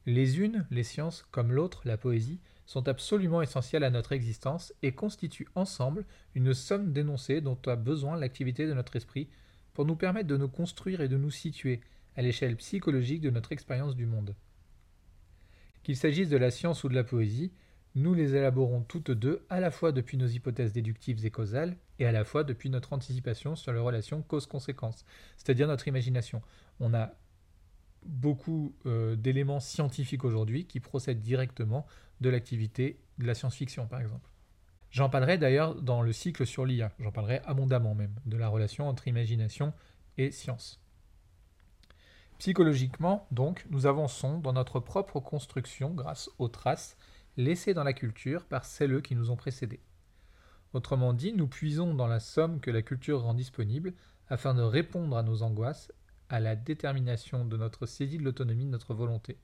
Les 0.05 0.39
unes, 0.39 0.67
les 0.69 0.83
sciences, 0.83 1.25
comme 1.31 1.51
l'autre, 1.51 1.81
la 1.85 1.97
poésie, 1.97 2.39
sont 2.65 2.87
absolument 2.87 3.41
essentielles 3.41 3.83
à 3.83 3.89
notre 3.89 4.13
existence 4.13 4.73
et 4.81 4.93
constituent 4.93 5.47
ensemble 5.55 6.05
une 6.35 6.53
somme 6.53 6.93
d'énoncés 6.93 7.41
dont 7.41 7.57
a 7.65 7.75
besoin 7.75 8.17
l'activité 8.17 8.67
de 8.67 8.73
notre 8.73 8.95
esprit 8.95 9.29
pour 9.73 9.85
nous 9.85 9.95
permettre 9.95 10.27
de 10.27 10.37
nous 10.37 10.47
construire 10.47 11.01
et 11.01 11.07
de 11.07 11.17
nous 11.17 11.31
situer 11.31 11.81
à 12.15 12.21
l'échelle 12.21 12.55
psychologique 12.57 13.21
de 13.21 13.29
notre 13.29 13.51
expérience 13.51 13.95
du 13.95 14.05
monde. 14.05 14.35
Qu'il 15.83 15.97
s'agisse 15.97 16.29
de 16.29 16.37
la 16.37 16.51
science 16.51 16.83
ou 16.83 16.89
de 16.89 16.95
la 16.95 17.03
poésie, 17.03 17.51
nous 17.95 18.13
les 18.13 18.35
élaborons 18.35 18.81
toutes 18.81 19.11
deux 19.11 19.45
à 19.49 19.59
la 19.59 19.69
fois 19.69 19.91
depuis 19.91 20.17
nos 20.17 20.27
hypothèses 20.27 20.73
déductives 20.73 21.25
et 21.25 21.31
causales 21.31 21.77
et 21.99 22.05
à 22.05 22.11
la 22.11 22.23
fois 22.23 22.43
depuis 22.43 22.69
notre 22.69 22.93
anticipation 22.93 23.55
sur 23.55 23.73
les 23.73 23.79
relations 23.79 24.23
cause-conséquence, 24.23 25.05
c'est-à-dire 25.37 25.67
notre 25.67 25.87
imagination. 25.87 26.41
On 26.79 26.93
a 26.93 27.13
beaucoup 28.05 28.75
euh, 28.85 29.15
d'éléments 29.15 29.59
scientifiques 29.59 30.23
aujourd'hui 30.23 30.65
qui 30.65 30.79
procèdent 30.79 31.21
directement 31.21 31.85
de 32.21 32.29
l'activité 32.29 32.99
de 33.17 33.25
la 33.25 33.35
science-fiction, 33.35 33.87
par 33.87 34.01
exemple. 34.01 34.29
J'en 34.91 35.09
parlerai 35.09 35.37
d'ailleurs 35.37 35.75
dans 35.75 36.01
le 36.01 36.13
cycle 36.13 36.45
sur 36.45 36.65
l'IA, 36.65 36.91
j'en 36.99 37.11
parlerai 37.11 37.41
abondamment 37.45 37.95
même, 37.95 38.13
de 38.25 38.37
la 38.37 38.47
relation 38.47 38.87
entre 38.87 39.07
imagination 39.07 39.73
et 40.17 40.31
science. 40.31 40.79
Psychologiquement, 42.37 43.27
donc, 43.31 43.65
nous 43.69 43.85
avançons 43.85 44.39
dans 44.39 44.53
notre 44.53 44.79
propre 44.79 45.19
construction 45.19 45.91
grâce 45.91 46.29
aux 46.37 46.47
traces 46.47 46.97
laissées 47.37 47.73
dans 47.73 47.83
la 47.83 47.93
culture 47.93 48.45
par 48.45 48.65
celles 48.65 49.01
qui 49.01 49.15
nous 49.15 49.31
ont 49.31 49.35
précédés. 49.35 49.79
Autrement 50.73 51.13
dit, 51.13 51.33
nous 51.33 51.47
puisons 51.47 51.93
dans 51.93 52.07
la 52.07 52.19
somme 52.19 52.59
que 52.59 52.71
la 52.71 52.81
culture 52.81 53.21
rend 53.21 53.33
disponible 53.33 53.93
afin 54.27 54.53
de 54.53 54.61
répondre 54.61 55.15
à 55.15 55.23
nos 55.23 55.43
angoisses, 55.43 55.91
à 56.29 56.39
la 56.39 56.55
détermination 56.55 57.45
de 57.45 57.57
notre 57.57 57.85
saisie 57.85 58.17
de 58.17 58.23
l'autonomie 58.23 58.65
de 58.65 58.69
notre 58.71 58.93
volonté, 58.93 59.37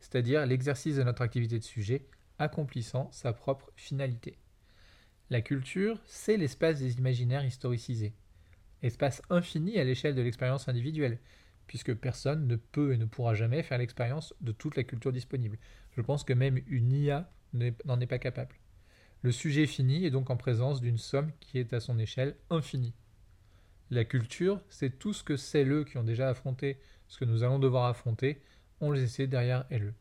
c'est-à-dire 0.00 0.46
l'exercice 0.46 0.96
de 0.96 1.02
notre 1.02 1.22
activité 1.22 1.58
de 1.58 1.64
sujet 1.64 2.06
accomplissant 2.38 3.08
sa 3.12 3.32
propre 3.32 3.70
finalité. 3.76 4.38
La 5.28 5.42
culture, 5.42 6.00
c'est 6.06 6.36
l'espace 6.36 6.80
des 6.80 6.98
imaginaires 6.98 7.44
historicisés. 7.44 8.14
Espace 8.82 9.22
infini 9.30 9.78
à 9.78 9.84
l'échelle 9.84 10.14
de 10.14 10.22
l'expérience 10.22 10.68
individuelle, 10.68 11.18
puisque 11.66 11.94
personne 11.94 12.48
ne 12.48 12.56
peut 12.56 12.92
et 12.92 12.96
ne 12.96 13.04
pourra 13.04 13.34
jamais 13.34 13.62
faire 13.62 13.78
l'expérience 13.78 14.34
de 14.40 14.50
toute 14.50 14.76
la 14.76 14.82
culture 14.82 15.12
disponible. 15.12 15.58
Je 15.92 16.00
pense 16.00 16.24
que 16.24 16.32
même 16.32 16.58
une 16.66 16.90
IA 16.92 17.30
n'en 17.52 18.00
est 18.00 18.06
pas 18.06 18.18
capable. 18.18 18.56
Le 19.22 19.32
sujet 19.32 19.66
fini 19.66 20.04
est 20.04 20.10
donc 20.10 20.30
en 20.30 20.36
présence 20.36 20.80
d'une 20.80 20.98
somme 20.98 21.30
qui 21.40 21.58
est 21.58 21.72
à 21.74 21.80
son 21.80 21.98
échelle 21.98 22.36
infinie. 22.48 22.94
La 23.92 24.04
culture, 24.04 24.62
c'est 24.68 25.00
tout 25.00 25.12
ce 25.12 25.24
que 25.24 25.36
celles 25.36 25.84
qui 25.84 25.98
ont 25.98 26.04
déjà 26.04 26.28
affronté 26.28 26.78
ce 27.08 27.18
que 27.18 27.24
nous 27.24 27.42
allons 27.42 27.58
devoir 27.58 27.86
affronter 27.86 28.40
ont 28.80 28.92
laissé 28.92 29.26
derrière 29.26 29.66
elles. 29.68 29.94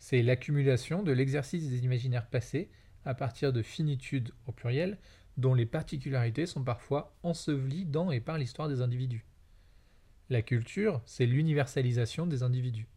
C'est 0.00 0.20
l'accumulation 0.20 1.04
de 1.04 1.12
l'exercice 1.12 1.68
des 1.68 1.84
imaginaires 1.84 2.28
passés 2.28 2.70
à 3.04 3.14
partir 3.14 3.52
de 3.52 3.62
finitudes 3.62 4.32
au 4.46 4.52
pluriel, 4.52 4.98
dont 5.36 5.54
les 5.54 5.64
particularités 5.64 6.44
sont 6.44 6.64
parfois 6.64 7.16
ensevelies 7.22 7.84
dans 7.84 8.10
et 8.10 8.20
par 8.20 8.36
l'histoire 8.36 8.68
des 8.68 8.80
individus. 8.80 9.24
La 10.28 10.42
culture, 10.42 11.02
c'est 11.06 11.26
l'universalisation 11.26 12.26
des 12.26 12.42
individus. 12.42 12.88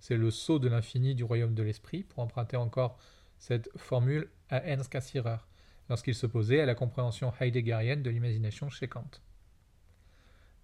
C'est 0.00 0.18
le 0.18 0.30
saut 0.30 0.58
de 0.58 0.68
l'infini 0.68 1.14
du 1.14 1.24
royaume 1.24 1.54
de 1.54 1.62
l'esprit, 1.62 2.02
pour 2.02 2.22
emprunter 2.22 2.58
encore 2.58 2.98
cette 3.38 3.70
formule 3.76 4.28
à 4.50 4.62
Ernst 4.66 4.92
Cassirer, 4.92 5.38
lorsqu'il 5.88 6.14
s'opposait 6.14 6.60
à 6.60 6.66
la 6.66 6.74
compréhension 6.74 7.32
heideggerienne 7.40 8.02
de 8.02 8.10
l'imagination 8.10 8.68
chez 8.68 8.86
Kant. 8.86 9.22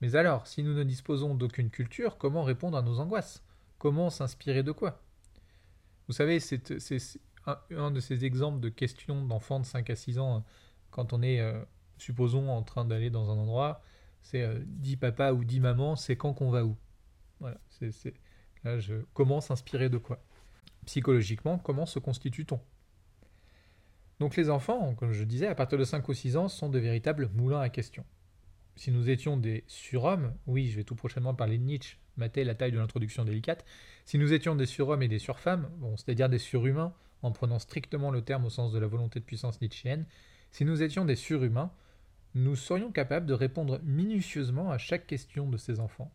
Mais 0.00 0.14
alors, 0.16 0.46
si 0.46 0.62
nous 0.62 0.74
ne 0.74 0.84
disposons 0.84 1.34
d'aucune 1.34 1.70
culture, 1.70 2.18
comment 2.18 2.42
répondre 2.42 2.76
à 2.76 2.82
nos 2.82 3.00
angoisses? 3.00 3.42
Comment 3.78 4.10
s'inspirer 4.10 4.62
de 4.62 4.72
quoi? 4.72 5.02
Vous 6.06 6.12
savez, 6.12 6.38
c'est 6.40 6.70
un, 7.46 7.90
de 7.90 8.00
ces 8.00 8.24
exemples 8.24 8.60
de 8.60 8.68
questions 8.68 9.24
d'enfants 9.24 9.60
de 9.60 9.64
5 9.64 9.90
à 9.90 9.96
6 9.96 10.18
ans, 10.18 10.44
quand 10.90 11.12
on 11.12 11.22
est, 11.22 11.40
euh, 11.40 11.60
supposons, 11.98 12.48
en 12.48 12.62
train 12.62 12.84
d'aller 12.84 13.10
dans 13.10 13.30
un 13.30 13.38
endroit, 13.38 13.82
c'est 14.22 14.42
euh, 14.42 14.58
dit 14.66 14.96
papa 14.96 15.32
ou 15.32 15.44
dit 15.44 15.60
maman, 15.60 15.96
c'est 15.96 16.16
quand 16.16 16.32
qu'on 16.34 16.50
va 16.50 16.64
où? 16.64 16.76
Voilà, 17.40 17.58
c'est 17.70 18.14
comment 19.14 19.40
s'inspirer 19.40 19.88
de 19.88 19.98
quoi? 19.98 20.22
Psychologiquement, 20.86 21.58
comment 21.58 21.86
se 21.86 21.98
constitue-t-on? 21.98 22.60
Donc 24.18 24.36
les 24.36 24.48
enfants, 24.50 24.94
comme 24.94 25.12
je 25.12 25.24
disais, 25.24 25.46
à 25.46 25.54
partir 25.54 25.78
de 25.78 25.84
5 25.84 26.08
ou 26.08 26.14
6 26.14 26.36
ans, 26.36 26.48
sont 26.48 26.68
de 26.68 26.78
véritables 26.78 27.30
moulins 27.34 27.60
à 27.60 27.68
questions. 27.68 28.04
Si 28.76 28.90
nous 28.90 29.08
étions 29.08 29.38
des 29.38 29.64
surhommes, 29.66 30.34
oui, 30.46 30.68
je 30.68 30.76
vais 30.76 30.84
tout 30.84 30.94
prochainement 30.94 31.34
parler 31.34 31.56
de 31.56 31.64
Nietzsche, 31.64 31.96
mater 32.16 32.44
la 32.44 32.54
taille 32.54 32.72
de 32.72 32.78
l'introduction 32.78 33.24
délicate, 33.24 33.64
si 34.04 34.18
nous 34.18 34.32
étions 34.32 34.54
des 34.54 34.66
surhommes 34.66 35.02
et 35.02 35.08
des 35.08 35.18
surfemmes, 35.18 35.70
bon, 35.78 35.96
c'est-à-dire 35.96 36.28
des 36.28 36.38
surhumains, 36.38 36.94
en 37.22 37.32
prenant 37.32 37.58
strictement 37.58 38.10
le 38.10 38.22
terme 38.22 38.44
au 38.44 38.50
sens 38.50 38.72
de 38.72 38.78
la 38.78 38.86
volonté 38.86 39.18
de 39.18 39.24
puissance 39.24 39.60
nietzschéenne, 39.62 40.06
si 40.50 40.64
nous 40.64 40.82
étions 40.82 41.06
des 41.06 41.16
surhumains, 41.16 41.72
nous 42.34 42.54
serions 42.54 42.92
capables 42.92 43.24
de 43.26 43.32
répondre 43.32 43.80
minutieusement 43.82 44.70
à 44.70 44.76
chaque 44.76 45.06
question 45.06 45.48
de 45.48 45.56
ces 45.56 45.80
enfants, 45.80 46.12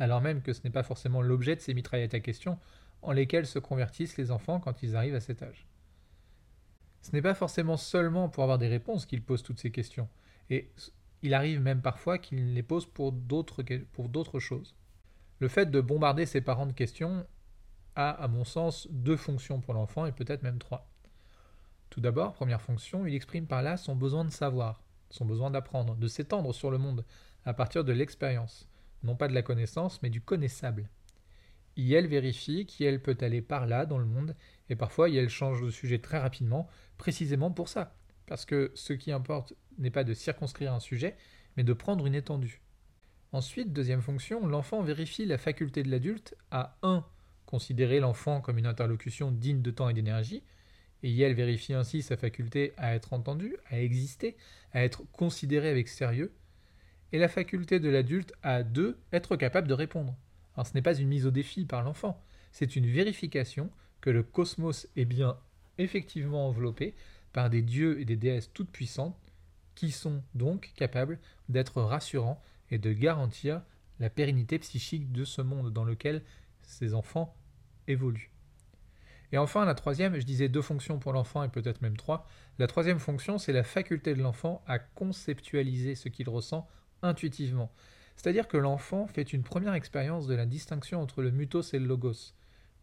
alors 0.00 0.20
même 0.20 0.42
que 0.42 0.52
ce 0.52 0.62
n'est 0.64 0.70
pas 0.70 0.82
forcément 0.82 1.22
l'objet 1.22 1.54
de 1.54 1.60
ces 1.60 1.72
mitraillettes 1.72 2.14
à 2.14 2.20
questions 2.20 2.58
en 3.02 3.12
lesquelles 3.12 3.46
se 3.46 3.60
convertissent 3.60 4.16
les 4.16 4.32
enfants 4.32 4.58
quand 4.58 4.82
ils 4.82 4.96
arrivent 4.96 5.14
à 5.14 5.20
cet 5.20 5.42
âge. 5.42 5.68
Ce 7.00 7.12
n'est 7.12 7.22
pas 7.22 7.34
forcément 7.34 7.76
seulement 7.76 8.28
pour 8.28 8.42
avoir 8.42 8.58
des 8.58 8.68
réponses 8.68 9.06
qu'ils 9.06 9.22
posent 9.22 9.44
toutes 9.44 9.60
ces 9.60 9.70
questions, 9.70 10.08
et 10.50 10.68
il 11.22 11.34
arrive 11.34 11.60
même 11.60 11.82
parfois 11.82 12.18
qu'ils 12.18 12.54
les 12.54 12.62
posent 12.62 12.86
pour 12.86 13.12
d'autres 13.12 14.38
choses. 14.38 14.74
Le 15.38 15.48
fait 15.48 15.70
de 15.70 15.80
bombarder 15.80 16.26
ses 16.26 16.40
parents 16.40 16.66
de 16.66 16.72
questions 16.72 17.26
a, 17.94 18.10
à 18.10 18.28
mon 18.28 18.44
sens, 18.44 18.88
deux 18.90 19.16
fonctions 19.16 19.60
pour 19.60 19.74
l'enfant 19.74 20.06
et 20.06 20.12
peut-être 20.12 20.42
même 20.42 20.58
trois. 20.58 20.88
Tout 21.90 22.00
d'abord, 22.00 22.32
première 22.32 22.62
fonction, 22.62 23.06
il 23.06 23.14
exprime 23.14 23.46
par 23.46 23.62
là 23.62 23.76
son 23.76 23.94
besoin 23.94 24.24
de 24.24 24.30
savoir, 24.30 24.82
son 25.10 25.24
besoin 25.24 25.50
d'apprendre, 25.50 25.94
de 25.94 26.08
s'étendre 26.08 26.54
sur 26.54 26.70
le 26.70 26.78
monde 26.78 27.04
à 27.44 27.54
partir 27.54 27.84
de 27.84 27.92
l'expérience, 27.92 28.68
non 29.02 29.16
pas 29.16 29.28
de 29.28 29.34
la 29.34 29.42
connaissance, 29.42 30.00
mais 30.02 30.10
du 30.10 30.20
connaissable. 30.20 30.88
elle 31.76 32.06
vérifie 32.06 32.66
qu'elle 32.66 33.02
peut 33.02 33.18
aller 33.20 33.42
par 33.42 33.66
là 33.66 33.84
dans 33.84 33.98
le 33.98 34.06
monde, 34.06 34.34
et 34.70 34.76
parfois 34.76 35.10
elle 35.10 35.28
change 35.28 35.62
de 35.62 35.70
sujet 35.70 35.98
très 35.98 36.18
rapidement, 36.18 36.68
précisément 36.98 37.50
pour 37.50 37.68
ça, 37.68 37.94
parce 38.32 38.46
que 38.46 38.72
ce 38.74 38.94
qui 38.94 39.12
importe 39.12 39.52
n'est 39.76 39.90
pas 39.90 40.04
de 40.04 40.14
circonscrire 40.14 40.72
un 40.72 40.80
sujet, 40.80 41.16
mais 41.58 41.64
de 41.64 41.74
prendre 41.74 42.06
une 42.06 42.14
étendue. 42.14 42.62
Ensuite, 43.30 43.74
deuxième 43.74 44.00
fonction, 44.00 44.46
l'enfant 44.46 44.80
vérifie 44.80 45.26
la 45.26 45.36
faculté 45.36 45.82
de 45.82 45.90
l'adulte 45.90 46.34
à 46.50 46.78
1. 46.82 47.04
considérer 47.44 48.00
l'enfant 48.00 48.40
comme 48.40 48.56
une 48.56 48.64
interlocution 48.64 49.32
digne 49.32 49.60
de 49.60 49.70
temps 49.70 49.90
et 49.90 49.92
d'énergie, 49.92 50.42
et 51.02 51.20
elle 51.20 51.34
vérifie 51.34 51.74
ainsi 51.74 52.00
sa 52.00 52.16
faculté 52.16 52.72
à 52.78 52.94
être 52.94 53.12
entendu, 53.12 53.54
à 53.68 53.78
exister, 53.78 54.34
à 54.72 54.82
être 54.82 55.02
considéré 55.12 55.68
avec 55.68 55.88
sérieux, 55.88 56.32
et 57.12 57.18
la 57.18 57.28
faculté 57.28 57.80
de 57.80 57.90
l'adulte 57.90 58.32
à 58.42 58.62
2. 58.62 58.98
être 59.12 59.36
capable 59.36 59.68
de 59.68 59.74
répondre. 59.74 60.16
Alors 60.54 60.66
ce 60.66 60.72
n'est 60.72 60.80
pas 60.80 60.98
une 60.98 61.08
mise 61.08 61.26
au 61.26 61.30
défi 61.30 61.66
par 61.66 61.82
l'enfant, 61.82 62.18
c'est 62.50 62.76
une 62.76 62.86
vérification 62.86 63.70
que 64.00 64.08
le 64.08 64.22
cosmos 64.22 64.88
est 64.96 65.04
bien 65.04 65.36
effectivement 65.76 66.48
enveloppé 66.48 66.94
par 67.32 67.50
des 67.50 67.62
dieux 67.62 68.00
et 68.00 68.04
des 68.04 68.16
déesses 68.16 68.52
toutes 68.52 68.70
puissantes 68.70 69.16
qui 69.74 69.90
sont 69.90 70.22
donc 70.34 70.72
capables 70.76 71.18
d'être 71.48 71.82
rassurants 71.82 72.42
et 72.70 72.78
de 72.78 72.92
garantir 72.92 73.62
la 74.00 74.10
pérennité 74.10 74.58
psychique 74.58 75.12
de 75.12 75.24
ce 75.24 75.42
monde 75.42 75.72
dans 75.72 75.84
lequel 75.84 76.22
ces 76.62 76.94
enfants 76.94 77.34
évoluent. 77.88 78.30
Et 79.32 79.38
enfin, 79.38 79.64
la 79.64 79.74
troisième, 79.74 80.18
je 80.18 80.26
disais 80.26 80.48
deux 80.48 80.60
fonctions 80.60 80.98
pour 80.98 81.12
l'enfant 81.12 81.42
et 81.42 81.48
peut-être 81.48 81.80
même 81.80 81.96
trois. 81.96 82.28
La 82.58 82.66
troisième 82.66 82.98
fonction, 82.98 83.38
c'est 83.38 83.52
la 83.52 83.62
faculté 83.62 84.14
de 84.14 84.22
l'enfant 84.22 84.62
à 84.66 84.78
conceptualiser 84.78 85.94
ce 85.94 86.10
qu'il 86.10 86.28
ressent 86.28 86.68
intuitivement. 87.00 87.72
C'est-à-dire 88.16 88.46
que 88.46 88.58
l'enfant 88.58 89.06
fait 89.06 89.32
une 89.32 89.42
première 89.42 89.74
expérience 89.74 90.26
de 90.26 90.34
la 90.34 90.44
distinction 90.44 91.00
entre 91.00 91.22
le 91.22 91.30
mutos 91.30 91.72
et 91.72 91.78
le 91.78 91.86
logos, 91.86 92.34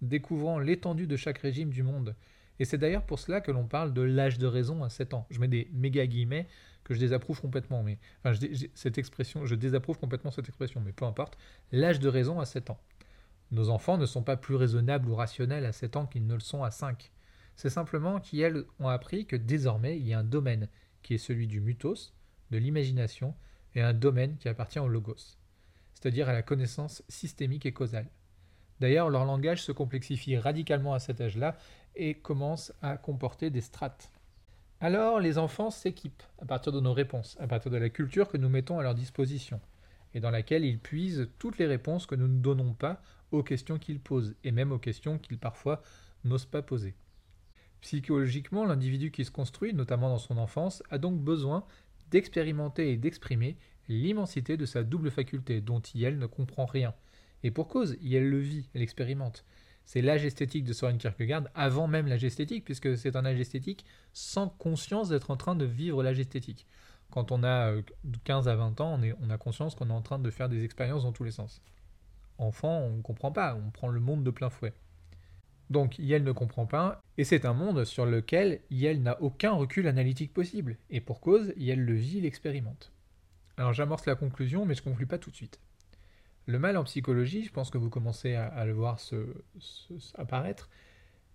découvrant 0.02 0.58
l'étendue 0.58 1.08
de 1.08 1.18
chaque 1.18 1.38
régime 1.38 1.70
du 1.70 1.84
monde. 1.84 2.16
Et 2.60 2.66
c'est 2.66 2.78
d'ailleurs 2.78 3.06
pour 3.06 3.20
cela 3.20 3.42
que 3.42 3.52
l'on 3.52 3.66
parle 3.66 3.94
de 3.94 4.02
l'âge 4.02 4.38
de 4.38 4.48
raison 4.48 4.84
à 4.84 4.90
7 4.90 5.14
ans. 5.14 5.26
Je 5.30 5.40
mets 5.40 5.48
des 5.48 5.70
méga 5.74 6.06
guillemets 6.06 6.48
que 6.84 6.94
je 6.94 7.00
désapprouve 7.00 7.40
complètement. 7.40 7.84
Mais, 7.84 7.98
enfin, 8.24 8.38
cette 8.74 8.98
expression, 8.98 9.46
je 9.46 9.56
désapprouve 9.56 9.98
complètement 9.98 10.32
cette 10.32 10.48
expression, 10.48 10.82
mais 10.84 10.92
peu 10.92 11.06
importe. 11.06 11.38
L'âge 11.72 12.00
de 12.00 12.10
raison 12.10 12.40
à 12.40 12.46
7 12.46 12.70
ans. 12.70 12.80
Nos 13.52 13.70
enfants 13.70 13.98
ne 13.98 14.06
sont 14.06 14.24
pas 14.24 14.38
plus 14.38 14.56
raisonnables 14.56 15.10
ou 15.10 15.16
rationnels 15.16 15.66
à 15.66 15.72
7 15.72 15.96
ans 15.96 16.06
qu'ils 16.06 16.28
ne 16.28 16.34
le 16.34 16.40
sont 16.40 16.64
à 16.64 16.72
5. 16.72 17.12
C'est 17.56 17.70
simplement 17.70 18.20
qu'ils 18.20 18.66
ont 18.80 18.88
appris 18.88 19.26
que 19.26 19.36
désormais 19.36 19.98
il 19.98 20.08
y 20.08 20.14
a 20.14 20.20
un 20.20 20.24
domaine 20.24 20.68
qui 21.02 21.16
est 21.16 21.18
celui 21.18 21.48
du 21.48 21.60
mutos, 21.62 22.14
de 22.52 22.58
l'imagination, 22.58 23.36
et 23.76 23.82
un 23.82 23.94
domaine 23.94 24.38
qui 24.38 24.50
appartient 24.50 24.80
au 24.80 24.88
logos, 24.88 25.38
c'est-à-dire 25.94 26.30
à 26.30 26.34
la 26.34 26.42
connaissance 26.42 27.04
systémique 27.08 27.66
et 27.66 27.74
causale. 27.74 28.10
D'ailleurs, 28.80 29.10
leur 29.10 29.26
langage 29.26 29.62
se 29.62 29.72
complexifie 29.72 30.38
radicalement 30.38 30.94
à 30.94 31.00
cet 31.00 31.22
âge-là 31.22 31.58
et 32.00 32.16
commence 32.16 32.74
à 32.82 32.98
comporter 32.98 33.50
des 33.50 33.62
strates. 33.62 34.12
Alors 34.80 35.20
les 35.20 35.38
enfants 35.38 35.70
s'équipent 35.70 36.24
à 36.42 36.46
partir 36.46 36.72
de 36.72 36.80
nos 36.80 36.94
réponses, 36.94 37.36
à 37.40 37.48
partir 37.48 37.70
de 37.70 37.78
la 37.78 37.90
culture 37.90 38.30
que 38.30 38.38
nous 38.38 38.48
mettons 38.48 38.80
à 38.80 38.84
leur 38.84 38.96
disposition, 38.96 39.60
et 40.14 40.22
dans 40.22 40.32
laquelle 40.32 40.64
ils 40.64 40.80
puisent 40.80 41.28
toutes 41.38 41.58
les 41.58 41.68
réponses 41.68 42.06
que 42.06 42.16
nous 42.16 42.30
ne 42.30 42.40
donnons 42.40 42.74
pas 42.74 43.02
aux 43.32 43.44
questions 43.44 43.78
qu'ils 43.78 44.00
posent, 44.00 44.34
et 44.46 44.52
même 44.52 44.72
aux 44.72 44.80
questions 44.80 45.20
qu'ils 45.20 45.38
parfois 45.38 45.84
n'osent 46.24 46.46
pas 46.46 46.62
poser. 46.62 46.96
Psychologiquement, 47.82 48.66
l'individu 48.66 49.12
qui 49.12 49.26
se 49.26 49.32
construit, 49.32 49.74
notamment 49.74 50.10
dans 50.10 50.18
son 50.18 50.38
enfance, 50.38 50.82
a 50.90 50.98
donc 50.98 51.20
besoin 51.20 51.66
d'expérimenter 52.12 52.92
et 52.92 52.98
d'exprimer 52.98 53.58
l'immensité 53.90 54.56
de 54.56 54.66
sa 54.66 54.84
double 54.84 55.12
faculté, 55.12 55.60
dont 55.60 55.80
il 55.80 56.18
ne 56.18 56.26
comprend 56.26 56.66
rien. 56.66 56.94
Et 57.44 57.52
pour 57.52 57.68
cause, 57.68 57.98
il 58.02 58.30
le 58.30 58.40
vit, 58.40 58.70
elle 58.74 58.82
l'expérimente. 58.82 59.44
C'est 59.92 60.04
l'âge 60.04 60.24
esthétique 60.24 60.66
de 60.66 60.72
Soren 60.72 61.00
Kierkegaard 61.00 61.46
avant 61.56 61.88
même 61.88 62.06
l'âge 62.06 62.24
esthétique, 62.24 62.64
puisque 62.64 62.96
c'est 62.96 63.16
un 63.16 63.26
âge 63.26 63.40
esthétique 63.40 63.86
sans 64.14 64.48
conscience 64.48 65.10
d'être 65.10 65.32
en 65.32 65.36
train 65.36 65.56
de 65.56 65.66
vivre 65.66 66.04
l'âge 66.04 66.20
esthétique. 66.20 66.68
Quand 67.10 67.32
on 67.32 67.44
a 67.44 67.74
15 68.24 68.48
euh, 68.48 68.52
à 68.52 68.56
20 68.56 68.82
ans, 68.82 69.02
on, 69.20 69.30
a 69.32 69.38
conscience 69.40 69.74
qu'on 69.74 69.90
est 69.90 69.94
en 69.94 70.04
train 70.04 70.20
de 70.20 70.30
faire 70.30 70.48
des 70.48 70.64
expériences 70.64 71.06
dans 71.06 71.12
tous 71.12 71.24
les 71.24 71.32
sens. 71.32 71.64
Enfant, 72.38 72.82
on 72.82 72.98
ne 72.98 73.02
comprend 73.02 73.32
pas, 73.32 73.56
on 73.56 73.72
prend 73.72 73.88
le 73.88 74.00
monde 74.00 74.24
de 74.24 74.30
plein 74.30 74.52
fouet. 74.52 74.74
Donc 75.72 75.98
Yel 75.98 76.24
ne 76.24 76.34
comprend 76.34 76.68
pas, 76.68 77.02
et 77.18 77.24
c'est 77.24 77.44
un 77.46 77.54
monde 77.54 77.84
sur 77.84 78.06
lequel 78.06 78.62
Yel 78.70 79.02
n'a 79.02 79.20
aucun 79.24 79.54
recul 79.54 79.88
analytique 79.88 80.36
possible, 80.36 80.78
et 80.92 81.02
pour 81.02 81.20
cause, 81.20 81.52
Yel 81.58 81.84
le 81.84 81.96
vit, 81.96 82.22
l'expérimente. 82.22 82.92
Alors 83.58 83.74
j'amorce 83.74 84.06
la 84.06 84.14
conclusion, 84.14 84.68
mais 84.68 84.76
je 84.76 84.82
ne 84.82 84.92
conclue 84.92 85.08
pas 85.08 85.18
tout 85.18 85.32
de 85.32 85.36
suite. 85.36 85.60
Le 86.46 86.60
mal 86.60 86.78
en 86.78 86.84
psychologie, 86.84 87.44
je 87.44 87.52
pense 87.52 87.70
que 87.70 87.78
vous 87.78 87.90
commencez 87.90 88.34
à, 88.36 88.66
le 88.66 88.74
voir 88.74 89.00
apparaître, 90.16 90.70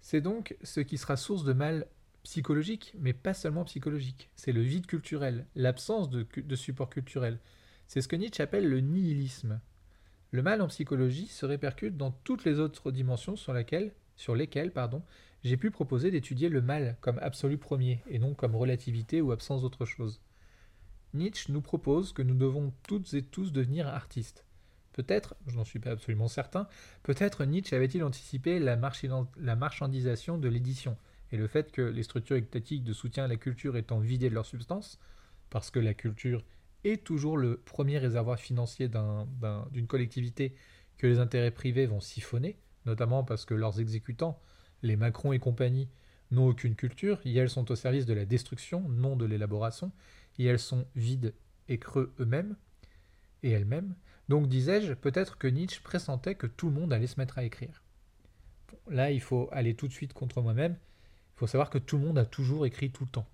c'est 0.01 0.21
donc 0.21 0.57
ce 0.62 0.81
qui 0.81 0.99
sera 0.99 1.17
source 1.17 1.45
de 1.45 1.53
mal 1.53 1.87
psychologique, 2.25 2.95
mais 2.99 3.12
pas 3.12 3.35
seulement 3.35 3.64
psychologique. 3.64 4.31
C'est 4.35 4.53
le 4.53 4.62
vide 4.62 4.87
culturel, 4.87 5.47
l'absence 5.55 6.11
de, 6.11 6.57
support 6.57 6.90
culturel. 6.90 7.38
C'est 7.87 8.01
ce 8.01 8.09
que 8.09 8.17
Nietzsche 8.17 8.43
appelle 8.43 8.69
le 8.69 8.81
nihilisme. 8.81 9.61
Le 10.31 10.43
mal 10.43 10.61
en 10.62 10.69
psychologie 10.69 11.29
se 11.29 11.47
répercute 11.47 11.97
dans 11.97 12.11
toutes 12.11 12.45
les 12.45 12.59
autres 12.59 12.90
dimensions 12.90 13.37
sur, 13.37 13.55
sur 14.17 14.35
lesquelles 14.35 14.73
pardon, 14.73 15.03
j'ai 15.45 15.59
pu 15.59 15.71
proposer 15.71 16.11
d'étudier 16.11 16.49
le 16.49 16.62
mal 16.62 16.97
comme 17.03 17.19
absolu 17.19 17.59
premier 17.59 18.03
et 18.09 18.19
non 18.19 18.35
comme 18.35 18.57
relativité 18.57 19.21
ou 19.21 19.31
absence 19.31 19.61
d'autre 19.61 19.85
chose. 19.85 20.21
Nietzsche 21.12 21.53
nous 21.53 21.61
propose 21.61 22.12
que 22.12 22.23
nous 22.23 22.35
devons 22.35 22.73
toutes 22.88 23.14
et 23.14 23.23
tous 23.23 23.53
devenir 23.53 23.87
artistes. 23.87 24.43
Peut-être, 24.94 25.35
je 25.48 25.57
n'en 25.57 25.64
suis 25.64 25.80
pas 25.80 25.90
absolument 25.90 26.28
certain, 26.28 26.68
peut-être 27.02 27.44
Nietzsche 27.44 27.76
avait-il 27.76 28.04
anticipé 28.04 28.61
la, 28.61 28.76
marchandisation 28.76 30.38
de 30.38 30.48
l'édition 30.48 30.96
et 31.33 31.37
le 31.37 31.48
fait 31.48 31.72
que 31.72 31.83
les 31.83 32.04
structures 32.04 32.37
étatiques 32.37 32.85
de 32.85 32.92
soutien 32.92 33.24
à 33.24 33.28
la 33.28 33.35
culture 33.35 33.76
étant 33.76 33.98
vidées 33.98 34.30
de 34.30 34.35
leur 34.35 34.46
substance, 34.46 35.00
parce 35.50 35.72
que 35.72 35.80
la 35.80 35.94
culture 35.94 36.44
est 36.85 37.02
toujours 37.02 37.37
le 37.37 37.57
premier 37.57 37.98
réservoir 37.98 38.38
financier 38.38 38.88
d'une 38.88 39.87
collectivité 39.88 40.54
que 40.96 41.09
les 41.09 41.18
intérêts 41.18 41.50
privés 41.50 41.87
vont 41.87 42.00
siphonner, 42.00 42.57
notamment 42.87 43.24
parce 43.24 43.44
que 43.44 43.54
leurs 43.54 43.80
exécutants, 43.80 44.40
les 44.83 44.94
Macron 44.94 45.33
et 45.33 45.40
compagnie, 45.40 45.88
n'ont 46.30 46.46
aucune 46.46 46.76
culture, 46.76 47.20
et 47.24 47.35
elles 47.35 47.50
sont 47.50 47.68
au 47.72 47.74
service 47.74 48.07
de 48.07 48.14
la 48.14 48.26
destruction, 48.26 48.88
non 48.88 49.16
de 49.16 49.24
l'élaboration, 49.24 49.90
et 50.38 50.44
elles 50.44 50.61
sont 50.61 50.87
vides 50.94 51.35
et 51.68 51.78
creux 51.78 52.14
eux-mêmes, 52.20 52.54
et 53.42 53.50
elles-mêmes, 53.50 53.96
donc 54.28 54.48
disais-je, 54.48 54.94
peut-être 54.94 55.38
que 55.38 55.46
Nietzsche 55.46 55.80
pressentait 55.82 56.34
que 56.34 56.46
tout 56.46 56.68
le 56.68 56.74
monde 56.74 56.92
allait 56.92 57.06
se 57.06 57.20
mettre 57.20 57.38
à 57.38 57.44
écrire. 57.44 57.82
là, 58.88 59.10
il 59.10 59.20
faut 59.20 59.48
aller 59.52 59.74
tout 59.74 59.88
de 59.88 59.92
suite 59.92 60.12
contre 60.12 60.40
moi-même. 60.40 60.76
Il 61.34 61.38
faut 61.38 61.46
savoir 61.46 61.70
que 61.70 61.78
tout 61.78 61.98
le 61.98 62.04
monde 62.04 62.18
a 62.18 62.24
toujours 62.24 62.66
écrit 62.66 62.90
tout 62.90 63.04
le 63.04 63.10
temps. 63.10 63.26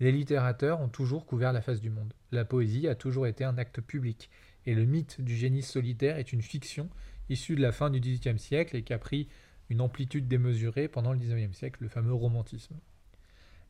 Les 0.00 0.12
littérateurs 0.12 0.80
ont 0.80 0.88
toujours 0.88 1.26
couvert 1.26 1.52
la 1.52 1.62
face 1.62 1.80
du 1.80 1.90
monde. 1.90 2.12
La 2.30 2.44
poésie 2.44 2.86
a 2.88 2.94
toujours 2.94 3.26
été 3.26 3.44
un 3.44 3.58
acte 3.58 3.80
public. 3.80 4.30
Et 4.66 4.74
le 4.74 4.84
mythe 4.84 5.20
du 5.20 5.34
génie 5.34 5.62
solitaire 5.62 6.18
est 6.18 6.32
une 6.32 6.42
fiction 6.42 6.90
issue 7.28 7.56
de 7.56 7.62
la 7.62 7.72
fin 7.72 7.90
du 7.90 8.00
XVIIIe 8.00 8.38
siècle 8.38 8.76
et 8.76 8.82
qui 8.82 8.92
a 8.92 8.98
pris 8.98 9.28
une 9.68 9.80
amplitude 9.80 10.28
démesurée 10.28 10.88
pendant 10.88 11.12
le 11.12 11.18
XIXe 11.18 11.56
siècle, 11.56 11.82
le 11.82 11.88
fameux 11.88 12.14
romantisme. 12.14 12.76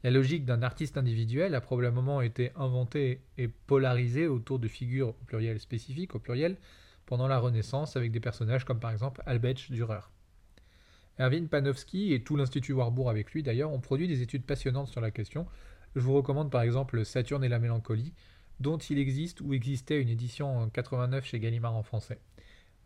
La 0.07 0.13
logique 0.13 0.45
d'un 0.45 0.63
artiste 0.63 0.99
individuel 0.99 1.57
a 1.57 1.61
probablement 1.61 2.21
été 2.21 2.53
inventée 2.55 3.23
et 3.39 3.49
polarisée 3.49 4.29
autour 4.29 4.61
de 4.61 4.69
figures 4.69 5.09
au 5.09 5.25
pluriel 5.27 5.59
spécifiques, 5.59 6.15
au 6.15 6.21
pluriel, 6.21 6.59
pendant 7.07 7.27
la 7.27 7.41
Renaissance 7.41 7.97
avec 7.97 8.13
des 8.13 8.21
personnages 8.21 8.65
comme 8.65 8.79
par 8.79 8.93
exemple 8.93 9.21
Albrecht 9.27 9.73
Dürer. 9.73 10.09
Erwin 11.19 11.49
Panofsky 11.49 12.13
et 12.13 12.23
tout 12.23 12.37
l'Institut 12.37 12.73
Warburg 12.73 13.11
avec 13.11 13.33
lui 13.33 13.43
d'ailleurs 13.43 13.73
ont 13.73 13.81
produit 13.81 14.07
des 14.07 14.23
études 14.23 14.45
passionnantes 14.45 14.87
sur 14.87 15.01
la 15.01 15.11
question. 15.11 15.45
Je 15.97 16.03
vous 16.03 16.15
recommande 16.15 16.53
par 16.53 16.63
exemple 16.63 17.05
Saturne 17.05 17.43
et 17.43 17.49
la 17.49 17.59
mélancolie, 17.59 18.13
dont 18.61 18.79
il 18.79 19.01
existe 19.01 19.41
ou 19.41 19.55
existait 19.55 20.01
une 20.01 20.09
édition 20.09 20.57
en 20.57 20.69
89 20.69 21.25
chez 21.25 21.41
Gallimard 21.41 21.75
en 21.75 21.83
français. 21.83 22.21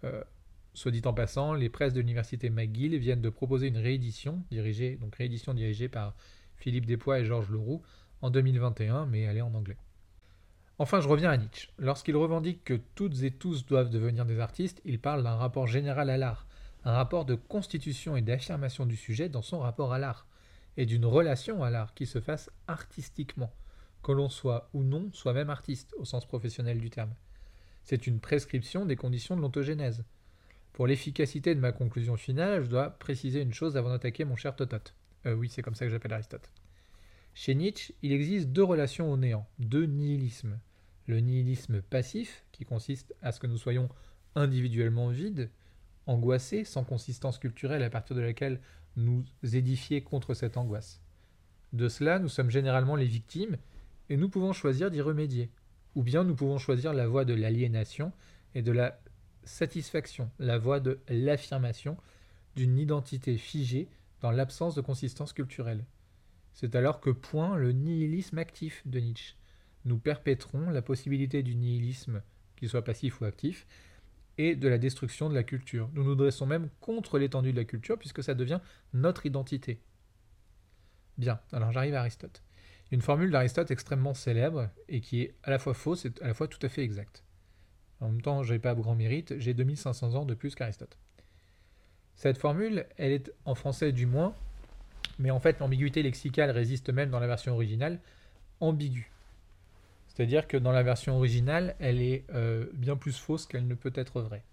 Euh, 0.05 0.25
soit 0.73 0.91
dit 0.91 1.03
en 1.05 1.13
passant, 1.13 1.53
les 1.53 1.69
presses 1.69 1.93
de 1.93 2.01
l'université 2.01 2.49
McGill 2.49 2.97
viennent 2.97 3.21
de 3.21 3.29
proposer 3.29 3.67
une 3.67 3.77
réédition, 3.77 4.43
dirigée, 4.51 4.97
donc 4.97 5.17
réédition 5.17 5.53
dirigée 5.53 5.91
par 5.91 6.15
Philippe 6.61 6.87
Despois 6.87 7.19
et 7.19 7.25
Georges 7.25 7.51
Leroux, 7.51 7.83
en 8.23 8.31
2021, 8.31 9.07
mais 9.07 9.23
elle 9.23 9.39
est 9.39 9.43
en 9.43 9.55
anglais. 9.55 9.79
Enfin, 10.79 11.01
je 11.01 11.09
reviens 11.09 11.31
à 11.31 11.37
Nietzsche. 11.37 11.69
Lorsqu'il 11.79 12.17
revendique 12.17 12.65
que 12.65 12.81
toutes 12.95 13.23
et 13.23 13.31
tous 13.31 13.67
doivent 13.67 13.91
devenir 13.91 14.25
des 14.25 14.41
artistes, 14.41 14.81
il 14.85 14.99
parle 14.99 15.23
d'un 15.23 15.37
rapport 15.37 15.67
général 15.67 16.09
à 16.09 16.17
l'art, 16.17 16.47
un 16.85 16.93
rapport 16.93 17.25
de 17.25 17.35
constitution 17.35 18.17
et 18.17 18.23
d'affirmation 18.23 18.87
du 18.87 18.97
sujet 18.97 19.29
dans 19.29 19.43
son 19.43 19.61
rapport 19.61 19.93
à 19.93 19.99
l'art, 19.99 20.27
et 20.77 20.87
d'une 20.87 21.05
relation 21.05 21.63
à 21.63 21.71
l'art 21.71 21.95
qui 21.95 22.07
se 22.07 22.21
fasse 22.21 22.51
artistiquement, 22.67 23.53
que 24.03 24.13
l'on 24.13 24.29
soit 24.29 24.71
ou 24.73 24.83
non 24.83 25.11
soi-même 25.13 25.51
artiste 25.51 25.95
au 25.99 26.05
sens 26.05 26.27
professionnel 26.27 26.79
du 26.79 26.89
terme. 26.89 27.15
C'est 27.85 28.07
une 28.07 28.21
prescription 28.21 28.87
des 28.87 28.97
conditions 28.97 29.37
de 29.37 29.41
l'ontogénèse. 29.41 30.05
Pour 30.73 30.87
l'efficacité 30.87 31.55
de 31.55 31.61
ma 31.61 31.73
conclusion 31.73 32.17
finale, 32.17 32.63
je 32.63 32.69
dois 32.69 32.91
préciser 32.91 33.43
une 33.43 33.53
chose 33.53 33.77
avant 33.77 33.91
d'attaquer 33.91 34.25
mon 34.25 34.37
cher 34.37 34.57
Totot. 34.57 34.93
Euh, 35.27 35.35
oui, 35.35 35.49
c'est 35.49 35.63
comme 35.63 35.75
ça 35.75 35.85
que 35.85 35.91
j'appelle 35.91 36.13
Aristote. 36.13 36.51
Chez 37.35 37.55
Nietzsche, 37.55 37.95
il 38.03 38.13
existe 38.13 38.49
deux 38.49 38.65
relations 38.65 39.13
au 39.13 39.17
néant, 39.17 39.47
deux 39.59 39.87
nihilismes. 39.87 40.59
Le 41.07 41.21
nihilisme 41.21 41.83
passif, 41.83 42.45
qui 42.53 42.65
consiste 42.65 43.15
à 43.23 43.33
ce 43.33 43.41
que 43.41 43.47
nous 43.47 43.59
soyons 43.59 43.89
individuellement 44.35 45.09
vides, 45.09 45.51
angoissés, 46.07 46.65
sans 46.65 46.85
consistance 46.85 47.39
culturelle 47.39 47.83
à 47.83 47.91
partir 47.91 48.17
de 48.17 48.21
laquelle 48.21 48.61
nous 48.97 49.25
édifier 49.43 50.03
contre 50.03 50.35
cette 50.35 50.57
angoisse. 50.57 51.01
De 51.73 51.89
cela, 51.89 52.19
nous 52.19 52.29
sommes 52.29 52.51
généralement 52.51 52.97
les 52.97 53.07
victimes, 53.07 53.57
et 54.09 54.17
nous 54.17 54.29
pouvons 54.29 54.53
choisir 54.53 54.91
d'y 54.91 55.01
remédier. 55.01 55.51
Ou 55.95 56.03
bien 56.03 56.25
nous 56.25 56.35
pouvons 56.35 56.59
choisir 56.59 56.93
la 56.93 57.07
voie 57.07 57.25
de 57.25 57.35
l'aliénation 57.35 58.13
et 58.55 58.63
de 58.63 58.73
la 58.73 59.01
satisfaction, 59.45 60.31
la 60.39 60.59
voie 60.59 60.81
de 60.81 61.01
l'affirmation 61.09 61.97
d'une 62.57 62.79
identité 62.79 63.37
figée 63.39 63.89
dans 64.21 64.31
l'absence 64.31 64.75
de 64.75 64.81
consistance 64.81 65.33
culturelle. 65.33 65.85
C'est 66.53 66.75
alors 66.75 67.01
que 67.01 67.11
point 67.11 67.57
le 67.57 67.73
nihilisme 67.73 68.39
actif 68.39 68.83
de 68.87 69.01
Nietzsche. 69.01 69.35
Nous 69.85 69.99
perpétrons 69.99 70.71
la 70.71 70.83
possibilité 70.83 71.43
du 71.43 71.55
nihilisme, 71.55 72.23
qu'il 72.57 72.69
soit 72.69 72.85
passif 72.85 73.21
ou 73.21 73.25
actif, 73.25 73.67
et 74.37 74.55
de 74.55 74.69
la 74.69 74.79
destruction 74.79 75.29
de 75.29 75.35
la 75.35 75.43
culture. 75.43 75.91
Nous 75.95 76.05
nous 76.05 76.15
dressons 76.15 76.47
même 76.47 76.69
contre 76.81 77.19
l'étendue 77.19 77.53
de 77.53 77.59
la 77.59 77.65
culture 77.65 77.99
puisque 77.99 78.23
ça 78.23 78.35
devient 78.35 78.61
notre 78.93 79.27
identité. 79.27 79.81
Bien, 81.19 81.41
alors 81.53 81.73
j'arrive 81.73 81.95
à 81.95 82.01
Aristote. 82.01 82.43
Une 82.91 83.03
formule 83.03 83.31
d'Aristote 83.31 83.71
extrêmement 83.71 84.15
célèbre 84.15 84.71
et 84.89 85.01
qui 85.01 85.23
est 85.23 85.35
à 85.43 85.51
la 85.51 85.59
fois 85.59 85.75
fausse 85.75 86.07
et 86.07 86.13
à 86.23 86.27
la 86.27 86.35
fois 86.35 86.49
tout 86.49 86.59
à 86.63 86.69
fait 86.69 86.83
exacte. 86.83 87.25
En 88.01 88.09
même 88.09 88.23
temps, 88.23 88.43
je 88.43 88.55
n'ai 88.55 88.59
pas 88.59 88.75
grand 88.75 88.95
mérite, 88.95 89.39
j'ai 89.39 89.55
2500 89.55 90.15
ans 90.15 90.25
de 90.25 90.35
plus 90.35 90.55
qu'Aristote. 90.55 90.99
Cette 92.21 92.37
formule, 92.37 92.85
elle 92.99 93.13
est 93.13 93.33
en 93.47 93.55
français 93.55 93.93
du 93.93 94.05
moins, 94.05 94.35
mais 95.19 95.31
en 95.31 95.41
fait 95.41 95.59
l'ambiguïté 95.59 96.03
lexicale 96.03 96.51
résiste 96.51 96.91
même 96.91 97.09
dans 97.09 97.19
la 97.19 97.27
version 97.27 97.55
originale, 97.55 97.99
ambiguë. 98.61 99.11
C'est-à-dire 100.07 100.47
que 100.47 100.59
dans 100.59 100.71
la 100.71 100.83
version 100.83 101.17
originale, 101.17 101.77
elle 101.79 102.03
est 102.03 102.27
euh, 102.35 102.67
bien 102.75 102.95
plus 102.95 103.17
fausse 103.17 103.47
qu'elle 103.47 103.67
ne 103.67 103.75
peut 103.75 103.95
être 103.95 104.21
vraie. 104.21 104.45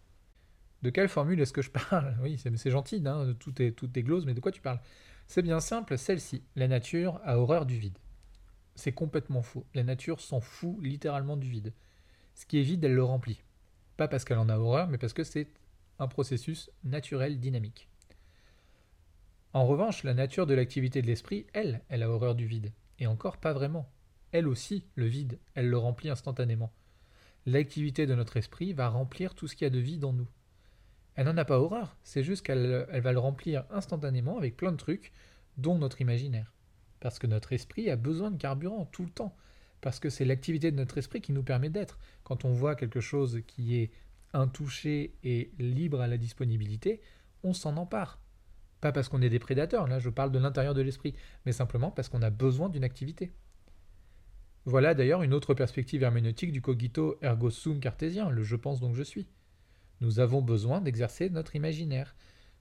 De 0.82 0.90
quelle 0.90 1.10
formule 1.10 1.42
est-ce 1.42 1.52
que 1.52 1.62
je 1.62 1.70
parle? 1.70 2.16
Oui, 2.24 2.38
c'est 2.38 2.72
gentil, 2.72 3.04
hein, 3.06 3.36
tout, 3.38 3.62
est, 3.62 3.74
tout 3.74 3.90
est 4.00 4.04
glose, 4.04 4.26
mais 4.26 4.34
de 4.34 4.40
quoi 4.40 4.54
tu 4.54 4.62
parles? 4.62 4.80
C'est 5.28 5.42
bien 5.42 5.60
simple, 5.60 5.98
celle-ci. 5.98 6.44
La 6.56 6.70
nature 6.70 7.20
a 7.26 7.38
horreur 7.38 7.66
du 7.66 7.78
vide. 7.78 7.98
C'est 8.76 8.94
complètement 8.94 9.42
faux. 9.42 9.66
La 9.74 9.84
nature 9.84 10.22
s'en 10.22 10.40
fout 10.40 10.78
littéralement 10.82 11.36
du 11.36 11.50
vide. 11.50 11.74
Ce 12.34 12.46
qui 12.46 12.60
est 12.60 12.64
vide, 12.64 12.86
elle 12.86 12.96
le 12.96 13.04
remplit. 13.04 13.42
Pas 13.98 14.08
parce 14.08 14.24
qu'elle 14.24 14.38
en 14.38 14.48
a 14.48 14.58
horreur, 14.58 14.88
mais 14.88 14.98
parce 14.98 15.12
que 15.12 15.26
c'est 15.26 15.50
un 16.00 16.08
processus 16.08 16.70
naturel 16.84 17.40
dynamique. 17.40 17.90
En 19.54 19.66
revanche, 19.66 20.04
la 20.04 20.14
nature 20.14 20.46
de 20.46 20.54
l'activité 20.54 21.02
de 21.02 21.08
l'esprit, 21.08 21.48
elle, 21.54 21.82
elle 21.90 22.04
a 22.04 22.10
horreur 22.10 22.36
du 22.36 22.46
vide. 22.46 22.74
Et 23.00 23.08
encore 23.08 23.38
pas 23.38 23.54
vraiment. 23.54 23.90
Elle 24.32 24.48
aussi, 24.48 24.86
le 24.96 25.06
vide, 25.06 25.40
elle 25.56 25.70
le 25.70 25.78
remplit 25.78 26.10
instantanément. 26.10 26.72
L'activité 27.46 28.06
de 28.06 28.16
notre 28.16 28.38
esprit 28.38 28.74
va 28.74 28.90
remplir 28.90 29.34
tout 29.34 29.48
ce 29.48 29.56
qu'il 29.56 29.66
y 29.66 29.68
a 29.68 29.72
de 29.72 29.80
vide 29.80 30.06
en 30.06 30.14
nous. 30.14 30.28
Elle 31.16 31.26
n'en 31.26 31.38
a 31.38 31.46
pas 31.46 31.60
horreur, 31.60 31.98
c'est 32.04 32.24
juste 32.24 32.46
qu'elle 32.46 32.86
elle 32.92 33.02
va 33.02 33.14
le 33.14 33.20
remplir 33.20 33.66
instantanément 33.72 34.38
avec 34.38 34.56
plein 34.56 34.72
de 34.72 34.78
trucs, 34.78 35.12
dont 35.58 35.78
notre 35.78 36.02
imaginaire. 36.02 36.54
Parce 37.00 37.18
que 37.18 37.26
notre 37.26 37.54
esprit 37.54 37.90
a 37.90 37.96
besoin 37.96 38.32
de 38.32 38.38
carburant 38.38 38.86
tout 38.86 39.04
le 39.04 39.10
temps. 39.10 39.36
Parce 39.82 40.00
que 40.00 40.10
c'est 40.10 40.26
l'activité 40.26 40.72
de 40.72 40.76
notre 40.76 40.98
esprit 40.98 41.22
qui 41.22 41.32
nous 41.32 41.44
permet 41.44 41.70
d'être. 41.70 42.00
Quand 42.24 42.46
on 42.46 42.52
voit 42.52 42.76
quelque 42.76 43.00
chose 43.00 43.42
qui 43.48 43.78
est 43.78 43.92
intouché 44.34 45.16
et 45.24 45.52
libre 45.60 46.02
à 46.02 46.08
la 46.08 46.18
disponibilité, 46.18 47.02
on 47.44 47.54
s'en 47.54 47.78
empare. 47.78 48.20
Pas 48.82 48.92
parce 48.92 49.10
qu'on 49.10 49.22
est 49.22 49.30
des 49.30 49.40
prédateurs, 49.40 49.88
là 49.88 50.00
je 50.00 50.10
parle 50.10 50.32
de 50.32 50.40
l'intérieur 50.40 50.74
de 50.74 50.82
l'esprit, 50.82 51.16
mais 51.46 51.52
simplement 51.52 51.92
parce 51.92 52.10
qu'on 52.10 52.22
a 52.22 52.30
besoin 52.30 52.70
d'une 52.70 52.84
activité. 52.84 53.32
Voilà 54.66 54.94
d'ailleurs 54.94 55.24
une 55.24 55.34
autre 55.34 55.54
perspective 55.54 56.04
herméneutique 56.04 56.52
du 56.52 56.62
cogito 56.62 57.18
ergo 57.22 57.50
sum 57.50 57.80
cartésien, 57.80 58.30
le 58.30 58.44
je 58.44 58.56
pense 58.56 58.80
donc 58.80 58.96
je 58.96 59.04
suis. 59.04 59.28
Nous 60.02 60.20
avons 60.20 60.42
besoin 60.42 60.82
d'exercer 60.82 61.30
notre 61.30 61.56
imaginaire, 61.56 62.16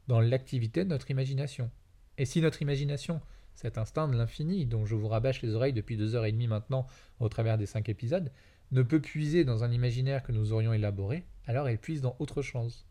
dans 0.06 0.20
l'activité 0.20 0.84
de 0.84 0.90
notre 0.90 1.10
imagination. 1.10 1.70
Et 2.16 2.24
si 2.24 2.40
notre 2.40 2.62
imagination, 2.62 3.20
cet 3.56 3.76
instinct 3.76 4.08
de 4.08 4.16
l'infini 4.16 4.66
dont 4.66 4.86
je 4.86 4.94
vous 4.94 5.08
rabâche 5.08 5.42
les 5.42 5.54
oreilles 5.54 5.72
depuis 5.72 5.96
deux 5.96 6.14
heures 6.14 6.26
et 6.26 6.32
demie 6.32 6.46
maintenant 6.46 6.86
au 7.20 7.28
travers 7.28 7.58
des 7.58 7.66
cinq 7.66 7.88
épisodes, 7.88 8.30
ne 8.72 8.82
peut 8.82 9.00
puiser 9.00 9.44
dans 9.44 9.64
un 9.64 9.70
imaginaire 9.70 10.22
que 10.22 10.32
nous 10.32 10.52
aurions 10.52 10.72
élaboré, 10.72 11.24
alors 11.46 11.68
elle 11.68 11.78
puise 11.78 12.00
dans 12.00 12.16
autre 12.18 12.42
chose. 12.42 12.84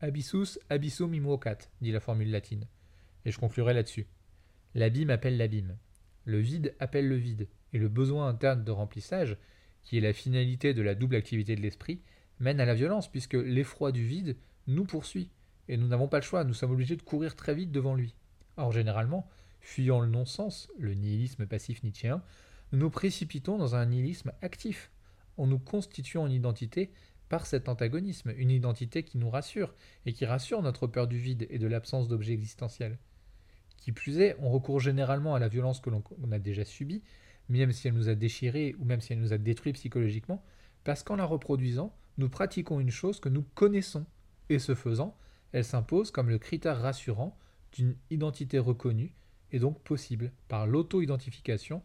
Abyssus 0.00 0.58
abyssum 0.68 1.14
imvocat, 1.14 1.58
dit 1.80 1.92
la 1.92 2.00
formule 2.00 2.30
latine. 2.30 2.66
Et 3.24 3.30
je 3.30 3.38
conclurai 3.38 3.74
là-dessus. 3.74 4.06
L'abîme 4.74 5.10
appelle 5.10 5.36
l'abîme. 5.36 5.76
Le 6.24 6.38
vide 6.38 6.74
appelle 6.78 7.08
le 7.08 7.16
vide. 7.16 7.48
Et 7.72 7.78
le 7.78 7.88
besoin 7.88 8.28
interne 8.28 8.62
de 8.62 8.70
remplissage, 8.70 9.36
qui 9.82 9.98
est 9.98 10.02
la 10.02 10.12
finalité 10.12 10.74
de 10.74 10.82
la 10.82 10.94
double 10.94 11.16
activité 11.16 11.56
de 11.56 11.60
l'esprit, 11.60 12.00
mène 12.40 12.60
à 12.60 12.64
la 12.64 12.74
violence, 12.74 13.10
puisque 13.10 13.34
l'effroi 13.34 13.90
du 13.90 14.06
vide 14.06 14.36
nous 14.66 14.84
poursuit. 14.84 15.30
Et 15.68 15.76
nous 15.76 15.88
n'avons 15.88 16.08
pas 16.08 16.18
le 16.18 16.24
choix, 16.24 16.44
nous 16.44 16.54
sommes 16.54 16.72
obligés 16.72 16.96
de 16.96 17.02
courir 17.02 17.34
très 17.34 17.54
vite 17.54 17.72
devant 17.72 17.94
lui. 17.94 18.14
Or, 18.56 18.72
généralement, 18.72 19.28
fuyant 19.60 20.00
le 20.00 20.08
non-sens, 20.08 20.68
le 20.78 20.94
nihilisme 20.94 21.46
passif 21.46 21.82
nietzschéen, 21.82 22.22
nous 22.72 22.78
nous 22.78 22.90
précipitons 22.90 23.58
dans 23.58 23.74
un 23.74 23.86
nihilisme 23.86 24.32
actif, 24.42 24.90
en 25.36 25.46
nous 25.46 25.58
constituant 25.58 26.26
une 26.26 26.32
identité 26.32 26.90
par 27.28 27.46
cet 27.46 27.68
antagonisme, 27.68 28.32
une 28.36 28.50
identité 28.50 29.02
qui 29.02 29.18
nous 29.18 29.30
rassure, 29.30 29.74
et 30.04 30.12
qui 30.12 30.24
rassure 30.24 30.62
notre 30.62 30.86
peur 30.86 31.06
du 31.06 31.18
vide 31.18 31.46
et 31.50 31.58
de 31.58 31.66
l'absence 31.66 32.08
d'objet 32.08 32.32
existentiel. 32.32 32.98
Qui 33.76 33.92
plus 33.92 34.18
est, 34.20 34.36
on 34.40 34.50
recourt 34.50 34.80
généralement 34.80 35.34
à 35.34 35.38
la 35.38 35.48
violence 35.48 35.80
que 35.80 35.90
l'on 35.90 36.02
a 36.32 36.38
déjà 36.38 36.64
subie, 36.64 37.02
même 37.48 37.72
si 37.72 37.88
elle 37.88 37.94
nous 37.94 38.08
a 38.08 38.14
déchirés 38.14 38.74
ou 38.78 38.84
même 38.84 39.00
si 39.00 39.12
elle 39.12 39.20
nous 39.20 39.32
a 39.32 39.38
détruits 39.38 39.72
psychologiquement, 39.72 40.42
parce 40.84 41.02
qu'en 41.02 41.16
la 41.16 41.24
reproduisant, 41.24 41.94
nous 42.18 42.28
pratiquons 42.28 42.80
une 42.80 42.90
chose 42.90 43.20
que 43.20 43.28
nous 43.28 43.42
connaissons, 43.42 44.06
et 44.48 44.58
ce 44.58 44.74
faisant, 44.74 45.16
elle 45.52 45.64
s'impose 45.64 46.10
comme 46.10 46.28
le 46.28 46.38
critère 46.38 46.80
rassurant 46.80 47.36
d'une 47.72 47.96
identité 48.10 48.58
reconnue 48.58 49.14
et 49.52 49.58
donc 49.58 49.80
possible 49.82 50.32
par 50.48 50.66
l'auto-identification 50.66 51.82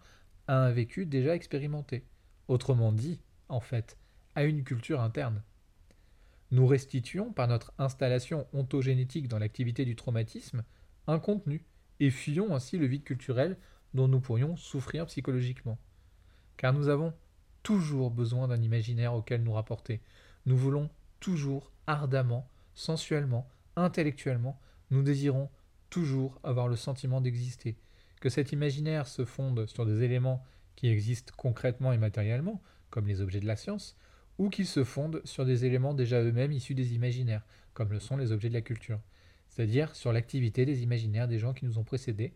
à 0.52 0.66
un 0.66 0.72
vécu 0.72 1.06
déjà 1.06 1.34
expérimenté. 1.34 2.04
Autrement 2.50 2.92
dit, 2.92 3.22
en 3.48 3.62
fait, 3.62 3.98
à 4.36 4.44
une 4.44 4.66
culture 4.66 5.00
interne. 5.00 5.44
Nous 6.52 6.68
restituons, 6.68 7.32
par 7.32 7.48
notre 7.48 7.72
installation 7.78 8.46
ontogénétique 8.52 9.30
dans 9.30 9.40
l'activité 9.40 9.86
du 9.86 9.96
traumatisme, 9.96 10.66
un 11.08 11.20
contenu, 11.20 11.64
et 12.02 12.10
fuyons 12.10 12.54
ainsi 12.54 12.78
le 12.78 12.86
vide 12.86 13.06
culturel 13.06 13.58
dont 13.94 14.10
nous 14.10 14.20
pourrions 14.20 14.58
souffrir 14.58 15.06
psychologiquement. 15.06 15.78
Car 16.58 16.74
nous 16.74 16.90
avons 16.90 17.14
toujours 17.64 18.12
besoin 18.12 18.50
d'un 18.50 18.62
imaginaire 18.62 19.14
auquel 19.14 19.44
nous 19.44 19.54
rapporter. 19.54 20.02
Nous 20.46 20.58
voulons 20.58 20.90
toujours, 21.22 21.72
ardemment, 21.88 22.46
sensuellement, 22.76 23.48
intellectuellement, 23.78 24.60
nous 24.90 25.02
désirons 25.02 25.50
toujours 25.90 26.42
avoir 26.44 26.68
le 26.68 26.76
sentiment 26.76 27.22
d'exister. 27.22 27.78
Que 28.22 28.30
cet 28.30 28.54
imaginaire 28.54 29.08
se 29.08 29.26
fonde 29.26 29.66
sur 29.66 29.86
des 29.86 30.04
éléments 30.04 30.46
qui 30.76 30.88
existent 30.88 31.34
concrètement 31.36 31.92
et 31.92 31.98
matériellement, 31.98 32.62
comme 32.90 33.08
les 33.08 33.20
objets 33.20 33.42
de 33.42 33.48
la 33.48 33.58
science, 33.58 33.98
ou 34.38 34.50
qu'ils 34.50 34.68
se 34.68 34.84
fondent 34.84 35.22
sur 35.26 35.44
des 35.44 35.66
éléments 35.66 35.94
déjà 35.94 36.22
eux-mêmes 36.22 36.54
issus 36.54 36.76
des 36.76 36.94
imaginaires, 36.94 37.46
comme 37.74 37.92
le 37.92 38.00
sont 38.00 38.18
les 38.18 38.32
objets 38.32 38.50
de 38.50 38.54
la 38.54 38.62
culture, 38.62 39.02
c'est-à-dire 39.50 39.96
sur 39.96 40.14
l'activité 40.14 40.66
des 40.66 40.84
imaginaires 40.84 41.28
des 41.28 41.40
gens 41.40 41.54
qui 41.54 41.66
nous 41.66 41.78
ont 41.78 41.84
précédés 41.84 42.34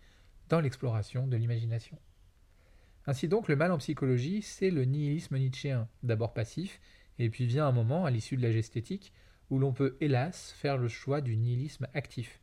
dans 0.49 0.59
l'exploration 0.59 1.27
de 1.27 1.37
l'imagination. 1.37 1.97
Ainsi 3.07 3.27
donc, 3.27 3.47
le 3.47 3.55
mal 3.55 3.71
en 3.71 3.77
psychologie, 3.77 4.41
c'est 4.41 4.71
le 4.71 4.85
nihilisme 4.85 5.37
nietzschéen, 5.37 5.87
d'abord 6.03 6.33
passif, 6.33 6.81
Et 7.17 7.29
puis 7.29 7.45
vient 7.45 7.65
un 7.65 7.71
moment, 7.71 8.05
à 8.05 8.11
l'issue 8.11 8.35
de 8.35 8.41
l'âge 8.41 8.57
esthétique, 8.57 9.13
où 9.49 9.59
l'on 9.59 9.71
peut 9.71 9.95
hélas 10.01 10.51
faire 10.51 10.77
le 10.77 10.89
choix 10.89 11.21
du 11.21 11.37
nihilisme 11.37 11.87
actif 11.93 12.41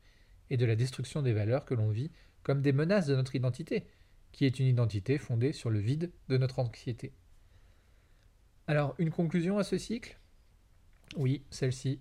et 0.48 0.57
de 0.57 0.64
la 0.64 0.76
destruction 0.76 1.20
des 1.20 1.33
valeurs 1.33 1.64
que 1.64 1.74
l'on 1.74 1.90
vit 1.90 2.11
comme 2.42 2.62
des 2.62 2.72
menaces 2.72 3.07
de 3.07 3.16
notre 3.16 3.35
identité, 3.35 3.87
qui 4.33 4.46
est 4.46 4.59
une 4.59 4.66
identité 4.66 5.18
fondée 5.18 5.52
sur 5.52 5.70
le 5.70 5.78
vide 5.78 6.11
de 6.28 6.38
notre 6.38 6.59
anxiété. 6.59 7.12
Alors, 8.66 8.94
une 8.98 9.11
conclusion 9.11 9.59
à 9.59 9.64
ce 9.64 9.78
cycle? 9.78 10.18
Oui, 11.16 11.42
celle-ci. 11.50 12.00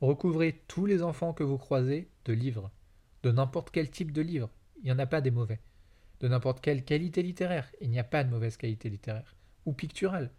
Recouvrez 0.00 0.62
tous 0.66 0.86
les 0.86 1.02
enfants 1.02 1.32
que 1.32 1.44
vous 1.44 1.58
croisez 1.58 2.08
de 2.24 2.32
livres, 2.32 2.70
de 3.22 3.30
n'importe 3.30 3.70
quel 3.70 3.90
type 3.90 4.12
de 4.12 4.22
livre, 4.22 4.50
il 4.78 4.84
n'y 4.84 4.92
en 4.92 4.98
a 4.98 5.06
pas 5.06 5.20
des 5.20 5.30
mauvais, 5.30 5.60
de 6.20 6.28
n'importe 6.28 6.60
quelle 6.60 6.84
qualité 6.84 7.22
littéraire, 7.22 7.70
il 7.80 7.90
n'y 7.90 7.98
a 7.98 8.04
pas 8.04 8.24
de 8.24 8.30
mauvaise 8.30 8.56
qualité 8.56 8.88
littéraire, 8.88 9.36
ou 9.66 9.72
picturale, 9.72 10.30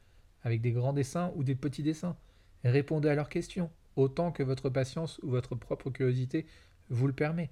avec 0.43 0.61
des 0.61 0.71
grands 0.71 0.93
dessins 0.93 1.31
ou 1.35 1.43
des 1.43 1.55
petits 1.55 1.83
dessins. 1.83 2.17
Répondez 2.63 3.09
à 3.09 3.15
leurs 3.15 3.29
questions, 3.29 3.71
autant 3.95 4.31
que 4.31 4.43
votre 4.43 4.69
patience 4.69 5.19
ou 5.23 5.29
votre 5.29 5.55
propre 5.55 5.91
curiosité 5.91 6.45
vous 6.89 7.07
le 7.07 7.13
permet. 7.13 7.51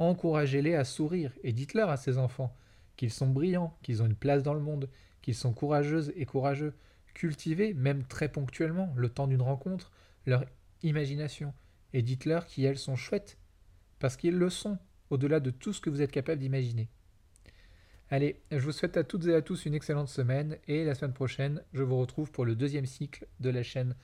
Encouragez-les 0.00 0.74
à 0.74 0.84
sourire 0.84 1.30
et 1.44 1.52
dites-leur 1.52 1.90
à 1.90 1.98
ces 1.98 2.16
enfants 2.16 2.56
qu'ils 2.96 3.10
sont 3.10 3.28
brillants, 3.28 3.76
qu'ils 3.82 4.02
ont 4.02 4.06
une 4.06 4.16
place 4.16 4.42
dans 4.42 4.54
le 4.54 4.60
monde, 4.60 4.88
qu'ils 5.20 5.34
sont 5.34 5.52
courageuses 5.52 6.10
et 6.16 6.24
courageux. 6.24 6.74
Cultivez, 7.12 7.74
même 7.74 8.04
très 8.04 8.30
ponctuellement, 8.30 8.92
le 8.96 9.10
temps 9.10 9.26
d'une 9.26 9.42
rencontre, 9.42 9.92
leur 10.24 10.46
imagination, 10.82 11.52
et 11.92 12.00
dites-leur 12.00 12.46
qu'elles 12.46 12.78
sont 12.78 12.96
chouettes, 12.96 13.36
parce 13.98 14.16
qu'ils 14.16 14.38
le 14.38 14.48
sont, 14.48 14.78
au-delà 15.10 15.38
de 15.38 15.50
tout 15.50 15.74
ce 15.74 15.82
que 15.82 15.90
vous 15.90 16.00
êtes 16.00 16.12
capable 16.12 16.40
d'imaginer. 16.40 16.88
Allez, 18.08 18.40
je 18.50 18.58
vous 18.58 18.72
souhaite 18.72 18.96
à 18.96 19.04
toutes 19.04 19.26
et 19.26 19.34
à 19.34 19.42
tous 19.42 19.66
une 19.66 19.74
excellente 19.74 20.08
semaine, 20.08 20.56
et 20.66 20.84
la 20.84 20.94
semaine 20.94 21.12
prochaine, 21.12 21.62
je 21.74 21.82
vous 21.82 21.98
retrouve 21.98 22.30
pour 22.30 22.46
le 22.46 22.56
deuxième 22.56 22.86
cycle 22.86 23.26
de 23.40 23.50
la 23.50 23.62
chaîne 23.62 23.94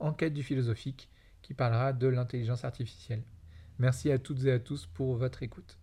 Enquête 0.00 0.34
du 0.34 0.42
philosophique, 0.42 1.08
qui 1.40 1.54
parlera 1.54 1.94
de 1.94 2.08
l'intelligence 2.08 2.64
artificielle. 2.64 3.22
Merci 3.78 4.10
à 4.10 4.18
toutes 4.18 4.44
et 4.44 4.52
à 4.52 4.58
tous 4.58 4.86
pour 4.86 5.16
votre 5.16 5.42
écoute. 5.42 5.78